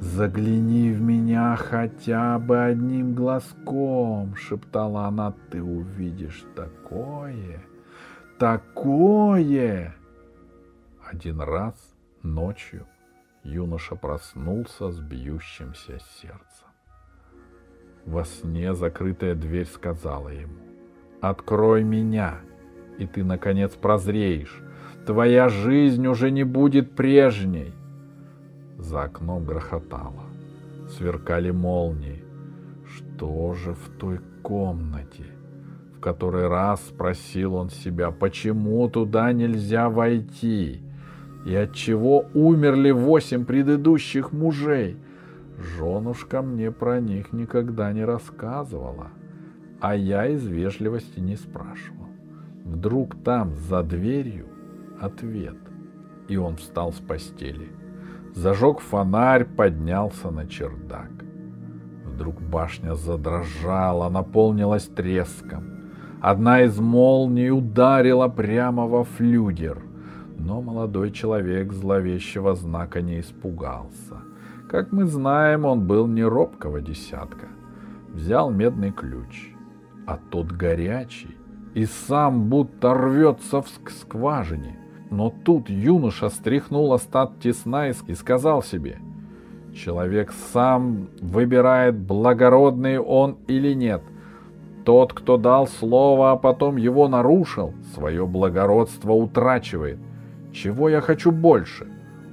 «Загляни 0.00 0.92
в 0.92 1.00
меня 1.00 1.56
хотя 1.56 2.38
бы 2.38 2.62
одним 2.62 3.14
глазком!»— 3.14 4.34
шептала 4.36 5.06
она. 5.06 5.34
«Ты 5.50 5.60
увидишь 5.60 6.44
такое! 6.54 7.60
Такое!» 8.38 9.96
Один 11.10 11.40
раз 11.40 11.74
ночью 12.22 12.86
юноша 13.42 13.96
проснулся 13.96 14.92
с 14.92 15.00
бьющимся 15.00 15.98
сердцем. 16.20 16.68
Во 18.04 18.24
сне 18.24 18.74
закрытая 18.74 19.34
дверь 19.34 19.66
сказала 19.66 20.28
ему, 20.28 20.60
«Открой 21.20 21.82
меня, 21.82 22.38
и 22.98 23.06
ты, 23.06 23.24
наконец, 23.24 23.74
прозреешь. 23.74 24.62
Твоя 25.06 25.48
жизнь 25.48 26.06
уже 26.06 26.30
не 26.30 26.44
будет 26.44 26.94
прежней». 26.94 27.72
За 28.78 29.02
окном 29.02 29.44
грохотало, 29.44 30.24
сверкали 30.88 31.50
молнии. 31.50 32.22
Что 32.86 33.54
же 33.54 33.74
в 33.74 33.88
той 33.98 34.20
комнате? 34.42 35.24
В 35.96 36.00
который 36.00 36.46
раз 36.46 36.80
спросил 36.86 37.54
он 37.54 37.70
себя, 37.70 38.10
почему 38.12 38.88
туда 38.88 39.32
нельзя 39.32 39.88
войти? 39.88 40.80
И 41.44 41.54
от 41.54 41.74
чего 41.74 42.26
умерли 42.34 42.92
восемь 42.92 43.44
предыдущих 43.44 44.32
мужей? 44.32 44.96
Женушка 45.58 46.40
мне 46.40 46.70
про 46.70 47.00
них 47.00 47.32
никогда 47.32 47.92
не 47.92 48.04
рассказывала, 48.04 49.08
а 49.80 49.96
я 49.96 50.28
из 50.28 50.46
вежливости 50.46 51.18
не 51.18 51.34
спрашивал. 51.36 52.06
Вдруг 52.64 53.16
там, 53.24 53.54
за 53.54 53.82
дверью, 53.82 54.46
ответ. 55.00 55.56
И 56.28 56.36
он 56.36 56.56
встал 56.56 56.92
с 56.92 56.96
постели. 57.00 57.70
Зажег 58.34 58.80
фонарь, 58.80 59.44
поднялся 59.44 60.30
на 60.30 60.46
чердак. 60.46 61.10
Вдруг 62.04 62.40
башня 62.40 62.94
задрожала, 62.94 64.08
наполнилась 64.10 64.86
треском. 64.86 65.64
Одна 66.20 66.62
из 66.62 66.78
молний 66.78 67.50
ударила 67.50 68.28
прямо 68.28 68.86
во 68.86 69.04
флюгер. 69.04 69.82
Но 70.36 70.60
молодой 70.60 71.10
человек 71.10 71.72
зловещего 71.72 72.54
знака 72.54 73.02
не 73.02 73.20
испугался. 73.20 74.16
Как 74.68 74.92
мы 74.92 75.06
знаем, 75.06 75.64
он 75.64 75.86
был 75.86 76.06
не 76.06 76.24
робкого 76.24 76.80
десятка. 76.80 77.46
Взял 78.12 78.50
медный 78.50 78.90
ключ, 78.90 79.54
а 80.06 80.18
тот 80.30 80.52
горячий, 80.52 81.36
и 81.74 81.86
сам 81.86 82.48
будто 82.48 82.94
рвется 82.94 83.62
в 83.62 83.68
скважине. 83.68 84.76
Но 85.10 85.30
тут 85.30 85.70
юноша 85.70 86.28
стряхнул 86.28 86.92
остатки 86.92 87.52
сна 87.52 87.88
и 87.88 88.14
сказал 88.14 88.62
себе, 88.62 88.98
человек 89.74 90.32
сам 90.52 91.08
выбирает, 91.20 91.96
благородный 91.98 92.98
он 92.98 93.38
или 93.46 93.72
нет. 93.72 94.02
Тот, 94.84 95.12
кто 95.12 95.36
дал 95.36 95.66
слово, 95.66 96.32
а 96.32 96.36
потом 96.36 96.76
его 96.76 97.08
нарушил, 97.08 97.74
свое 97.94 98.26
благородство 98.26 99.12
утрачивает. 99.12 99.98
Чего 100.52 100.88
я 100.88 101.00
хочу 101.00 101.30
больше? 101.30 101.86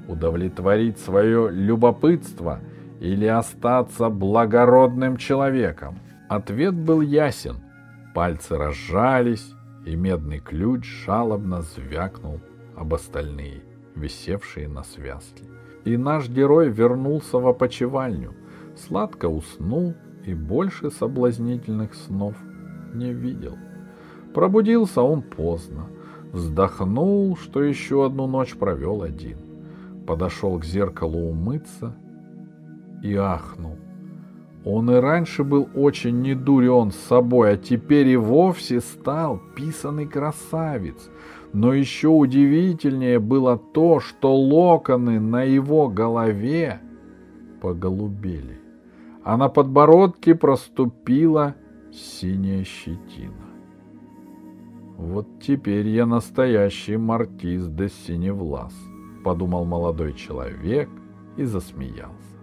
Удовлетворить 0.07 0.99
свое 0.99 1.49
любопытство 1.51 2.59
или 2.99 3.25
остаться 3.25 4.09
благородным 4.09 5.17
человеком? 5.17 5.99
Ответ 6.29 6.73
был 6.73 7.01
ясен. 7.01 7.57
Пальцы 8.13 8.57
разжались, 8.57 9.53
и 9.85 9.95
медный 9.95 10.39
ключ 10.39 10.85
жалобно 11.05 11.61
звякнул 11.61 12.39
об 12.75 12.93
остальные, 12.93 13.61
висевшие 13.95 14.67
на 14.67 14.83
связке. 14.83 15.43
И 15.85 15.97
наш 15.97 16.29
герой 16.29 16.69
вернулся 16.69 17.37
в 17.37 17.47
опочивальню, 17.47 18.33
сладко 18.75 19.27
уснул 19.27 19.93
и 20.25 20.33
больше 20.33 20.91
соблазнительных 20.91 21.93
снов 21.93 22.35
не 22.93 23.13
видел. 23.13 23.57
Пробудился 24.33 25.01
он 25.01 25.21
поздно, 25.21 25.87
Вздохнул, 26.35 27.37
что 27.37 27.63
еще 27.63 28.05
одну 28.05 28.27
ночь 28.27 28.57
провел 28.57 29.03
один. 29.03 29.37
Подошел 30.05 30.59
к 30.59 30.65
зеркалу 30.65 31.29
умыться 31.29 31.95
и 33.01 33.15
ахнул. 33.15 33.77
Он 34.65 34.91
и 34.91 34.95
раньше 34.95 35.45
был 35.45 35.69
очень 35.73 36.21
недурен 36.21 36.91
с 36.91 36.97
собой, 36.97 37.53
а 37.53 37.57
теперь 37.57 38.09
и 38.09 38.17
вовсе 38.17 38.81
стал 38.81 39.39
писанный 39.55 40.07
красавец. 40.07 41.09
Но 41.55 41.73
еще 41.73 42.09
удивительнее 42.09 43.17
было 43.17 43.57
то, 43.57 44.01
что 44.01 44.35
локоны 44.35 45.21
на 45.21 45.43
его 45.43 45.87
голове 45.87 46.81
поголубели, 47.61 48.59
а 49.23 49.37
на 49.37 49.47
подбородке 49.47 50.35
проступила 50.35 51.55
синяя 51.93 52.65
щетина. 52.65 53.45
Вот 54.97 55.27
теперь 55.41 55.87
я 55.87 56.05
настоящий 56.05 56.97
маркиз 56.97 57.67
де 57.67 57.87
Синевлас, 57.87 58.75
подумал 59.23 59.63
молодой 59.63 60.11
человек 60.11 60.89
и 61.37 61.45
засмеялся. 61.45 62.35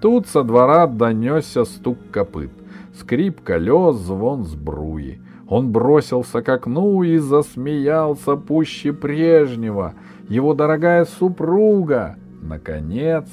Тут 0.00 0.26
со 0.26 0.44
двора 0.44 0.86
донесся 0.86 1.66
стук 1.66 1.98
копыт, 2.10 2.52
скрип 2.94 3.42
колес, 3.42 3.96
звон 3.96 4.44
сбруи. 4.44 5.20
Он 5.50 5.72
бросился 5.72 6.42
к 6.42 6.48
окну 6.48 7.02
и 7.02 7.18
засмеялся 7.18 8.36
пуще 8.36 8.92
прежнего. 8.92 9.94
Его 10.28 10.54
дорогая 10.54 11.04
супруга, 11.04 12.16
наконец, 12.40 13.28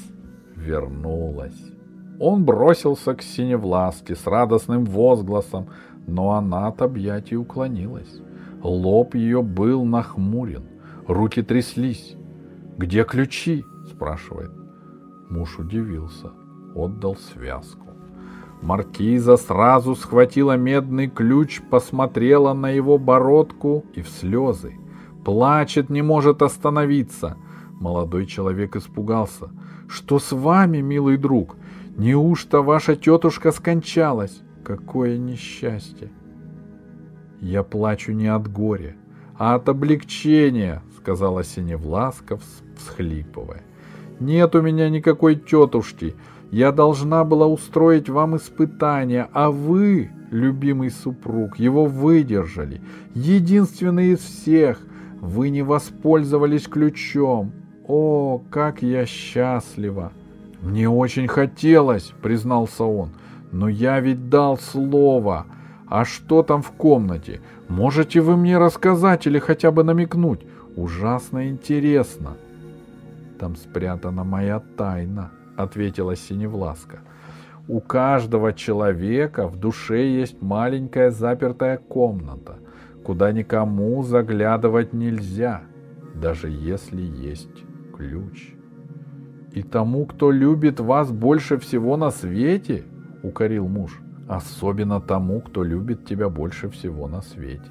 вернулась. 0.56 1.56
Он 2.18 2.44
бросился 2.44 3.14
к 3.14 3.22
синевласке 3.22 4.16
с 4.16 4.26
радостным 4.26 4.84
возгласом, 4.84 5.68
но 6.08 6.32
она 6.32 6.66
от 6.66 6.82
объятий 6.82 7.36
уклонилась. 7.36 8.20
Лоб 8.64 9.14
ее 9.14 9.40
был 9.40 9.84
нахмурен, 9.84 10.64
руки 11.06 11.42
тряслись. 11.42 12.16
«Где 12.76 13.04
ключи?»— 13.04 13.64
спрашивает. 13.92 14.50
Муж 15.30 15.56
удивился, 15.60 16.32
отдал 16.74 17.14
связку. 17.14 17.88
Маркиза 18.62 19.36
сразу 19.36 19.94
схватила 19.94 20.56
медный 20.56 21.08
ключ, 21.08 21.60
посмотрела 21.70 22.54
на 22.54 22.70
его 22.70 22.98
бородку 22.98 23.84
и 23.94 24.02
в 24.02 24.08
слезы. 24.08 24.74
Плачет, 25.24 25.90
не 25.90 26.02
может 26.02 26.42
остановиться. 26.42 27.36
Молодой 27.80 28.26
человек 28.26 28.76
испугался. 28.76 29.50
«Что 29.88 30.18
с 30.18 30.32
вами, 30.32 30.78
милый 30.78 31.16
друг? 31.16 31.56
Неужто 31.96 32.60
ваша 32.60 32.96
тетушка 32.96 33.52
скончалась? 33.52 34.42
Какое 34.64 35.16
несчастье!» 35.16 36.10
Я 37.40 37.62
плачу 37.62 38.12
не 38.12 38.26
от 38.26 38.50
горя, 38.52 38.96
а 39.38 39.54
от 39.54 39.68
облегчения, 39.68 40.82
сказала 40.98 41.44
Синевласка, 41.44 42.38
всхлипывая. 42.76 43.62
Нет 44.20 44.54
у 44.56 44.62
меня 44.62 44.88
никакой 44.88 45.36
тетушки. 45.36 46.16
Я 46.50 46.72
должна 46.72 47.24
была 47.24 47.46
устроить 47.46 48.08
вам 48.08 48.36
испытание, 48.36 49.28
а 49.32 49.50
вы, 49.50 50.10
любимый 50.30 50.90
супруг, 50.90 51.58
его 51.58 51.84
выдержали. 51.84 52.80
Единственный 53.14 54.12
из 54.12 54.20
всех. 54.20 54.80
Вы 55.20 55.50
не 55.50 55.62
воспользовались 55.62 56.68
ключом. 56.68 57.52
О, 57.86 58.42
как 58.50 58.82
я 58.82 59.04
счастлива! 59.04 60.12
Мне 60.62 60.88
очень 60.88 61.28
хотелось, 61.28 62.12
признался 62.22 62.84
он, 62.84 63.10
но 63.52 63.68
я 63.68 64.00
ведь 64.00 64.28
дал 64.28 64.58
слово. 64.58 65.46
А 65.86 66.04
что 66.04 66.42
там 66.42 66.62
в 66.62 66.72
комнате? 66.72 67.40
Можете 67.68 68.20
вы 68.20 68.36
мне 68.36 68.58
рассказать 68.58 69.26
или 69.26 69.38
хотя 69.38 69.70
бы 69.70 69.84
намекнуть? 69.84 70.40
Ужасно 70.76 71.48
интересно. 71.48 72.36
Там 73.38 73.56
спрятана 73.56 74.24
моя 74.24 74.60
тайна, 74.76 75.30
ответила 75.58 76.16
Синевласка. 76.16 77.00
У 77.68 77.80
каждого 77.80 78.52
человека 78.52 79.46
в 79.46 79.56
душе 79.56 80.08
есть 80.08 80.40
маленькая 80.40 81.10
запертая 81.10 81.76
комната, 81.76 82.56
куда 83.04 83.32
никому 83.32 84.02
заглядывать 84.02 84.92
нельзя, 84.92 85.62
даже 86.14 86.48
если 86.48 87.02
есть 87.02 87.64
ключ. 87.94 88.54
И 89.52 89.62
тому, 89.62 90.06
кто 90.06 90.30
любит 90.30 90.80
вас 90.80 91.10
больше 91.10 91.58
всего 91.58 91.96
на 91.96 92.10
свете, 92.10 92.84
укорил 93.22 93.68
муж, 93.68 94.00
Особенно 94.28 95.00
тому, 95.00 95.40
кто 95.40 95.64
любит 95.64 96.04
тебя 96.04 96.28
больше 96.28 96.68
всего 96.68 97.08
на 97.08 97.22
свете. 97.22 97.70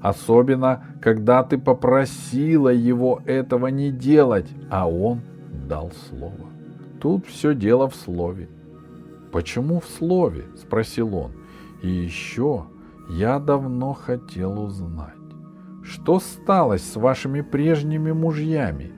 Особенно, 0.00 0.82
когда 1.02 1.42
ты 1.42 1.58
попросила 1.58 2.70
его 2.70 3.20
этого 3.26 3.66
не 3.66 3.92
делать, 3.92 4.48
а 4.70 4.88
он 4.88 5.20
дал 5.68 5.92
слово. 6.08 6.49
Тут 7.00 7.26
все 7.26 7.54
дело 7.54 7.88
в 7.88 7.94
слове. 7.94 8.48
«Почему 9.32 9.80
в 9.80 9.86
слове?»— 9.86 10.44
спросил 10.56 11.14
он. 11.14 11.32
«И 11.82 11.88
еще 11.88 12.64
я 13.08 13.38
давно 13.38 13.94
хотел 13.94 14.62
узнать, 14.62 15.14
что 15.82 16.20
стало 16.20 16.76
с 16.78 16.96
вашими 16.96 17.40
прежними 17.40 18.12
мужьями? 18.12 18.92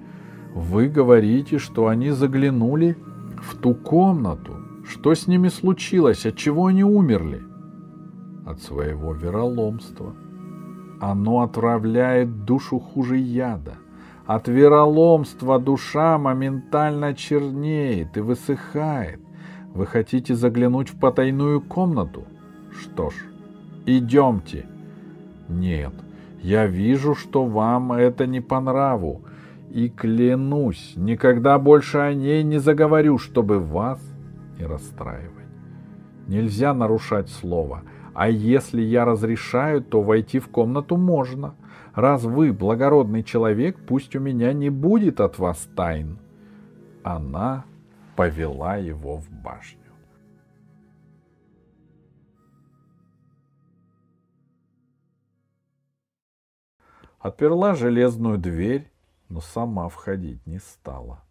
Вы 0.54 0.88
говорите, 0.88 1.58
что 1.58 1.86
они 1.86 2.10
заглянули 2.10 2.96
в 3.40 3.56
ту 3.56 3.74
комнату, 3.74 4.56
что 4.84 5.14
с 5.14 5.26
ними 5.26 5.48
случилось? 5.48 6.26
От 6.26 6.36
чего 6.36 6.66
они 6.66 6.84
умерли? 6.84 7.42
От 8.44 8.60
своего 8.60 9.14
вероломства. 9.14 10.14
Оно 11.00 11.42
отравляет 11.42 12.44
душу 12.44 12.78
хуже 12.80 13.16
яда. 13.16 13.76
От 14.26 14.46
вероломства 14.46 15.58
душа 15.58 16.16
моментально 16.16 17.14
чернеет 17.14 18.16
и 18.16 18.20
высыхает. 18.20 19.20
Вы 19.74 19.86
хотите 19.86 20.34
заглянуть 20.34 20.90
в 20.90 20.98
потайную 20.98 21.60
комнату? 21.60 22.24
Что 22.70 23.10
ж, 23.10 23.14
идемте. 23.86 24.66
Нет, 25.48 25.92
я 26.40 26.66
вижу, 26.66 27.14
что 27.14 27.44
вам 27.44 27.92
это 27.92 28.26
не 28.26 28.40
по 28.40 28.60
нраву, 28.60 29.22
и 29.70 29.88
клянусь, 29.88 30.92
никогда 30.96 31.58
больше 31.58 31.98
о 31.98 32.14
ней 32.14 32.42
не 32.42 32.58
заговорю, 32.58 33.18
чтобы 33.18 33.58
вас 33.58 34.00
не 34.58 34.66
расстраивать. 34.66 35.32
Нельзя 36.28 36.74
нарушать 36.74 37.28
слово, 37.28 37.82
а 38.14 38.28
если 38.28 38.82
я 38.82 39.04
разрешаю, 39.04 39.82
то 39.82 40.02
войти 40.02 40.38
в 40.38 40.48
комнату 40.48 40.96
можно. 40.96 41.54
Раз 41.94 42.22
вы 42.22 42.54
благородный 42.54 43.22
человек, 43.22 43.78
пусть 43.86 44.16
у 44.16 44.20
меня 44.20 44.54
не 44.54 44.70
будет 44.70 45.20
от 45.20 45.38
вас 45.38 45.68
тайн. 45.76 46.18
Она 47.02 47.66
повела 48.16 48.76
его 48.76 49.18
в 49.18 49.30
башню. 49.30 49.78
Отперла 57.18 57.74
железную 57.74 58.38
дверь, 58.38 58.90
но 59.28 59.40
сама 59.40 59.88
входить 59.88 60.44
не 60.46 60.58
стала. 60.58 61.22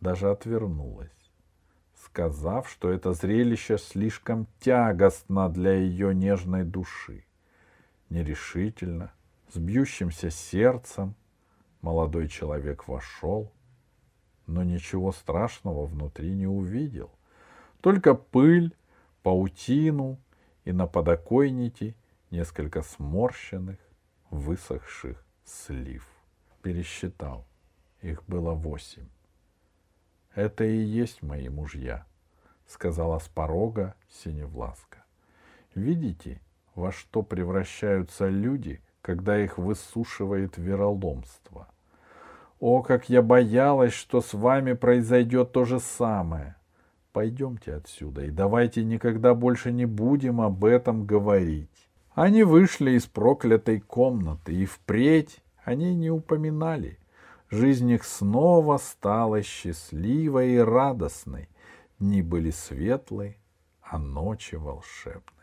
Даже 0.00 0.30
отвернулась, 0.30 1.30
сказав, 1.94 2.68
что 2.68 2.90
это 2.90 3.12
зрелище 3.12 3.76
слишком 3.76 4.46
тягостно 4.58 5.50
для 5.50 5.74
ее 5.74 6.14
нежной 6.14 6.64
души. 6.64 7.24
Нерешительно, 8.08 9.12
с 9.50 9.56
бьющимся 9.56 10.30
сердцем, 10.30 11.14
молодой 11.80 12.28
человек 12.28 12.88
вошел, 12.88 13.52
но 14.46 14.62
ничего 14.62 15.12
страшного 15.12 15.86
внутри 15.86 16.34
не 16.34 16.46
увидел. 16.46 17.10
Только 17.80 18.14
пыль, 18.14 18.74
паутину 19.22 20.18
и 20.64 20.72
на 20.72 20.86
подоконнике 20.86 21.94
несколько 22.30 22.82
сморщенных, 22.82 23.78
высохших 24.30 25.24
слив. 25.44 26.06
Пересчитал. 26.62 27.46
Их 28.02 28.24
было 28.24 28.52
восемь. 28.52 29.08
Это 30.34 30.64
и 30.64 30.76
есть 30.76 31.22
мои 31.22 31.48
мужья, 31.48 32.06
сказала 32.66 33.18
с 33.18 33.28
порога 33.28 33.94
Синевласка. 34.08 35.04
Видите, 35.74 36.40
во 36.74 36.92
что 36.92 37.22
превращаются 37.22 38.28
люди, 38.28 38.80
когда 39.08 39.42
их 39.42 39.56
высушивает 39.56 40.58
вероломство? 40.58 41.66
О, 42.60 42.82
как 42.82 43.08
я 43.08 43.22
боялась, 43.22 43.94
что 43.94 44.20
с 44.20 44.34
вами 44.34 44.74
произойдет 44.74 45.52
то 45.52 45.64
же 45.64 45.80
самое. 45.80 46.56
Пойдемте 47.14 47.72
отсюда 47.72 48.26
и 48.26 48.30
давайте 48.30 48.84
никогда 48.84 49.32
больше 49.32 49.72
не 49.72 49.86
будем 49.86 50.42
об 50.42 50.62
этом 50.62 51.06
говорить. 51.06 51.88
Они 52.12 52.42
вышли 52.42 52.90
из 52.90 53.06
проклятой 53.06 53.80
комнаты, 53.80 54.54
и 54.54 54.66
впредь 54.66 55.42
они 55.64 55.94
не 55.94 56.10
упоминали. 56.10 56.98
Жизнь 57.48 57.90
их 57.90 58.04
снова 58.04 58.76
стала 58.76 59.40
счастливой 59.40 60.56
и 60.56 60.58
радостной. 60.58 61.48
Дни 61.98 62.20
были 62.20 62.50
светлые, 62.50 63.38
а 63.80 63.96
ночи 63.96 64.56
волшебные. 64.56 65.37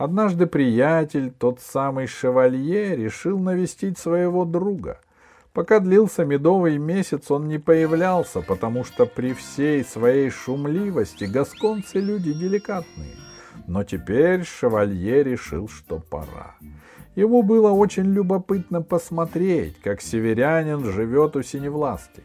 Однажды 0.00 0.46
приятель, 0.46 1.30
тот 1.30 1.60
самый 1.60 2.06
шевалье, 2.06 2.96
решил 2.96 3.38
навестить 3.38 3.98
своего 3.98 4.44
друга. 4.44 4.98
Пока 5.52 5.78
длился 5.78 6.24
медовый 6.24 6.78
месяц, 6.78 7.30
он 7.30 7.48
не 7.48 7.58
появлялся, 7.58 8.40
потому 8.40 8.82
что 8.84 9.06
при 9.06 9.34
всей 9.34 9.84
своей 9.84 10.30
шумливости 10.30 11.24
гасконцы 11.24 12.00
люди 12.00 12.32
деликатные— 12.32 13.14
но 13.70 13.84
теперь 13.84 14.44
шевалье 14.44 15.22
решил, 15.22 15.68
что 15.68 16.00
пора. 16.00 16.56
Ему 17.14 17.44
было 17.44 17.70
очень 17.70 18.12
любопытно 18.12 18.82
посмотреть, 18.82 19.80
как 19.80 20.00
северянин 20.00 20.84
живет 20.90 21.36
у 21.36 21.42
Синевласти. 21.42 22.24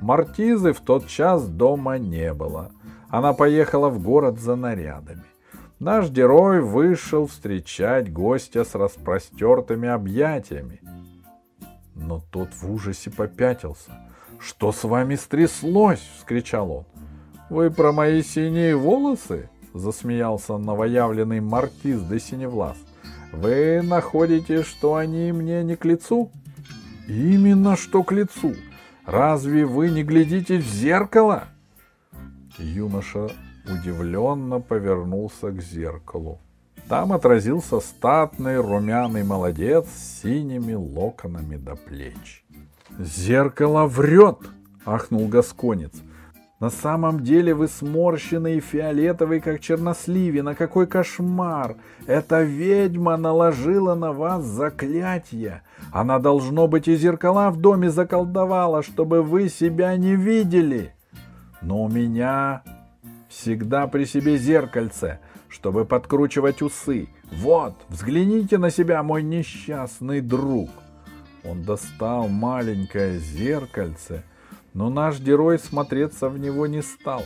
Мартизы 0.00 0.72
в 0.72 0.80
тот 0.80 1.06
час 1.06 1.46
дома 1.46 1.98
не 1.98 2.32
было. 2.32 2.70
Она 3.10 3.34
поехала 3.34 3.90
в 3.90 4.02
город 4.02 4.40
за 4.40 4.56
нарядами. 4.56 5.24
Наш 5.80 6.10
герой 6.10 6.60
вышел 6.60 7.28
встречать 7.28 8.12
гостя 8.12 8.64
с 8.64 8.74
распростертыми 8.74 9.88
объятиями. 9.88 10.80
Но 11.94 12.20
тот 12.32 12.48
в 12.52 12.72
ужасе 12.72 13.10
попятился. 13.10 13.92
«Что 14.40 14.72
с 14.72 14.82
вами 14.84 15.14
стряслось?»— 15.14 16.02
вскричал 16.18 16.70
он. 16.70 16.84
«Вы 17.48 17.70
про 17.70 17.92
мои 17.92 18.22
синие 18.22 18.76
волосы?»— 18.76 19.50
засмеялся 19.74 20.58
новоявленный 20.58 21.40
маркиз 21.40 22.02
де 22.02 22.18
Синевлас. 22.18 22.76
«Вы 23.32 23.80
находите, 23.82 24.62
что 24.64 24.96
они 24.96 25.32
мне 25.32 25.62
не 25.62 25.76
к 25.76 25.84
лицу?» 25.84 26.30
«Именно 27.06 27.76
что 27.76 28.02
к 28.02 28.12
лицу! 28.12 28.54
Разве 29.06 29.64
вы 29.64 29.90
не 29.90 30.02
глядите 30.02 30.58
в 30.58 30.66
зеркало?» 30.66 31.44
Юноша 32.58 33.30
удивленно 33.70 34.60
повернулся 34.60 35.50
к 35.50 35.60
зеркалу. 35.60 36.38
Там 36.88 37.12
отразился 37.12 37.80
статный 37.80 38.56
румяный 38.56 39.24
молодец 39.24 39.86
с 39.86 40.22
синими 40.22 40.74
локонами 40.74 41.56
до 41.56 41.76
плеч. 41.76 42.44
«Зеркало 42.98 43.86
врет!»— 43.86 44.38
ахнул 44.84 45.28
Гасконец. 45.28 45.92
На 46.60 46.70
самом 46.70 47.22
деле 47.22 47.54
вы 47.54 47.68
сморщенный 47.68 48.56
и 48.56 48.60
фиолетовый, 48.60 49.40
как 49.40 49.60
черносливина. 49.60 50.56
Какой 50.56 50.88
кошмар! 50.88 51.76
Эта 52.08 52.42
ведьма 52.42 53.16
наложила 53.16 53.94
на 53.94 54.12
вас 54.12 54.44
заклятие. 54.44 55.62
Она, 55.92 56.18
должно 56.18 56.66
быть, 56.66 56.88
и 56.88 56.96
зеркала 56.96 57.50
в 57.50 57.60
доме 57.60 57.90
заколдовала, 57.90 58.82
чтобы 58.82 59.22
вы 59.22 59.48
себя 59.48 59.96
не 59.96 60.16
видели. 60.16 60.94
Но 61.62 61.84
у 61.84 61.88
меня 61.88 62.62
всегда 63.28 63.86
при 63.86 64.04
себе 64.04 64.36
зеркальце, 64.36 65.20
чтобы 65.48 65.84
подкручивать 65.84 66.62
усы. 66.62 67.08
Вот, 67.32 67.74
взгляните 67.88 68.58
на 68.58 68.70
себя, 68.70 69.02
мой 69.02 69.22
несчастный 69.22 70.20
друг. 70.20 70.70
Он 71.44 71.62
достал 71.62 72.28
маленькое 72.28 73.18
зеркальце— 73.18 74.24
но 74.78 74.90
наш 74.90 75.18
герой 75.18 75.58
смотреться 75.58 76.28
в 76.28 76.38
него 76.38 76.68
не 76.68 76.82
стал, 76.82 77.24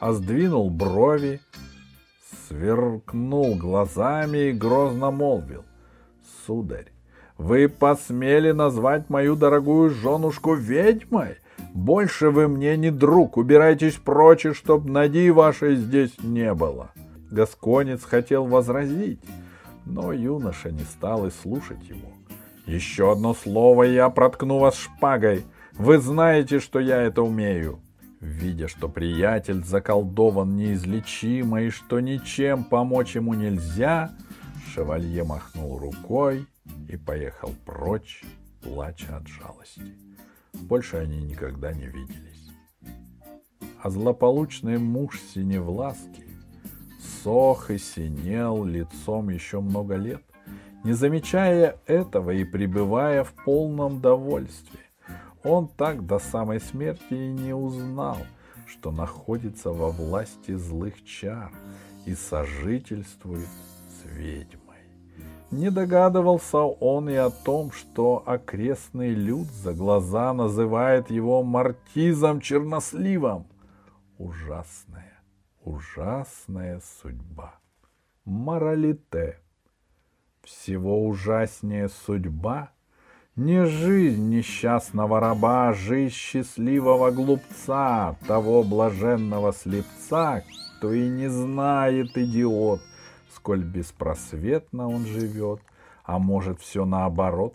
а 0.00 0.12
сдвинул 0.12 0.70
брови, 0.70 1.40
сверкнул 2.48 3.56
глазами 3.56 4.48
и 4.48 4.52
грозно 4.52 5.10
молвил. 5.10 5.64
«Сударь, 6.46 6.90
вы 7.36 7.68
посмели 7.68 8.52
назвать 8.52 9.10
мою 9.10 9.36
дорогую 9.36 9.90
женушку 9.90 10.54
ведьмой? 10.54 11.36
Больше 11.74 12.30
вы 12.30 12.48
мне 12.48 12.76
не 12.76 12.90
друг, 12.90 13.36
убирайтесь 13.36 13.94
прочь, 13.94 14.46
чтоб 14.52 14.84
ноги 14.84 15.30
вашей 15.30 15.76
здесь 15.76 16.14
не 16.22 16.54
было». 16.54 16.92
Гасконец 17.30 18.04
хотел 18.04 18.46
возразить, 18.46 19.20
но 19.84 20.12
юноша 20.12 20.70
не 20.70 20.84
стал 20.84 21.26
и 21.26 21.30
слушать 21.30 21.88
его. 21.88 22.08
«Еще 22.66 23.12
одно 23.12 23.34
слово, 23.34 23.84
я 23.84 24.08
проткну 24.10 24.58
вас 24.58 24.76
шпагой!» 24.76 25.44
Вы 25.78 25.98
знаете, 25.98 26.58
что 26.58 26.80
я 26.80 27.02
это 27.02 27.22
умею. 27.22 27.78
Видя, 28.20 28.66
что 28.66 28.88
приятель 28.88 29.62
заколдован 29.62 30.56
неизлечимо 30.56 31.62
и 31.62 31.70
что 31.70 32.00
ничем 32.00 32.64
помочь 32.64 33.14
ему 33.14 33.34
нельзя, 33.34 34.10
шевалье 34.74 35.22
махнул 35.22 35.78
рукой 35.78 36.48
и 36.88 36.96
поехал 36.96 37.54
прочь, 37.64 38.24
плача 38.60 39.18
от 39.18 39.28
жалости. 39.28 40.07
Больше 40.52 40.96
они 40.96 41.22
никогда 41.22 41.72
не 41.72 41.86
виделись. 41.86 42.50
А 43.82 43.90
злополучный 43.90 44.78
муж 44.78 45.20
Синевласки 45.34 46.24
сох 47.22 47.70
и 47.70 47.78
синел 47.78 48.64
лицом 48.64 49.28
еще 49.28 49.60
много 49.60 49.96
лет, 49.96 50.22
не 50.84 50.92
замечая 50.92 51.78
этого 51.86 52.30
и 52.30 52.44
пребывая 52.44 53.24
в 53.24 53.32
полном 53.44 54.00
довольстве. 54.00 54.80
Он 55.44 55.68
так 55.68 56.06
до 56.06 56.18
самой 56.18 56.60
смерти 56.60 57.14
и 57.14 57.28
не 57.32 57.54
узнал, 57.54 58.18
что 58.66 58.90
находится 58.90 59.70
во 59.70 59.90
власти 59.90 60.54
злых 60.54 61.04
чар 61.04 61.52
и 62.06 62.14
сожительствует 62.14 63.48
с 63.88 64.04
ведьмой. 64.04 64.57
Не 65.50 65.70
догадывался 65.70 66.58
он 66.58 67.08
и 67.08 67.14
о 67.14 67.30
том, 67.30 67.72
что 67.72 68.22
окрестный 68.26 69.14
люд 69.14 69.46
за 69.48 69.72
глаза 69.72 70.34
называет 70.34 71.10
его 71.10 71.42
маркизом 71.42 72.40
черносливом. 72.40 73.46
Ужасная, 74.18 75.22
ужасная 75.62 76.82
судьба. 77.00 77.54
Моралите. 78.26 79.38
Всего 80.42 81.06
ужаснее 81.06 81.88
судьба— 81.88 82.70
Не 83.38 83.66
жизнь 83.66 84.30
несчастного 84.30 85.20
раба, 85.20 85.72
жизнь 85.72 86.12
счастливого 86.12 87.12
глупца, 87.12 88.16
того 88.26 88.64
блаженного 88.64 89.52
слепца, 89.52 90.42
кто 90.78 90.92
и 90.92 91.08
не 91.08 91.28
знает, 91.28 92.18
идиот, 92.18 92.80
сколь 93.38 93.62
беспросветно 93.62 94.88
он 94.88 95.06
живет, 95.06 95.60
а 96.02 96.18
может 96.18 96.60
все 96.60 96.84
наоборот, 96.84 97.54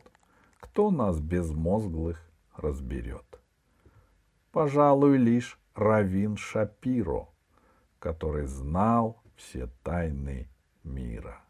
кто 0.62 0.92
нас 0.92 1.20
безмозглых 1.20 2.26
разберет. 2.56 3.26
Пожалуй, 4.54 5.18
лишь 5.18 5.60
Равин 5.76 6.38
Шапиро, 6.38 7.28
который 8.00 8.46
знал 8.46 9.22
все 9.36 9.68
тайны 9.84 10.48
мира. 10.84 11.43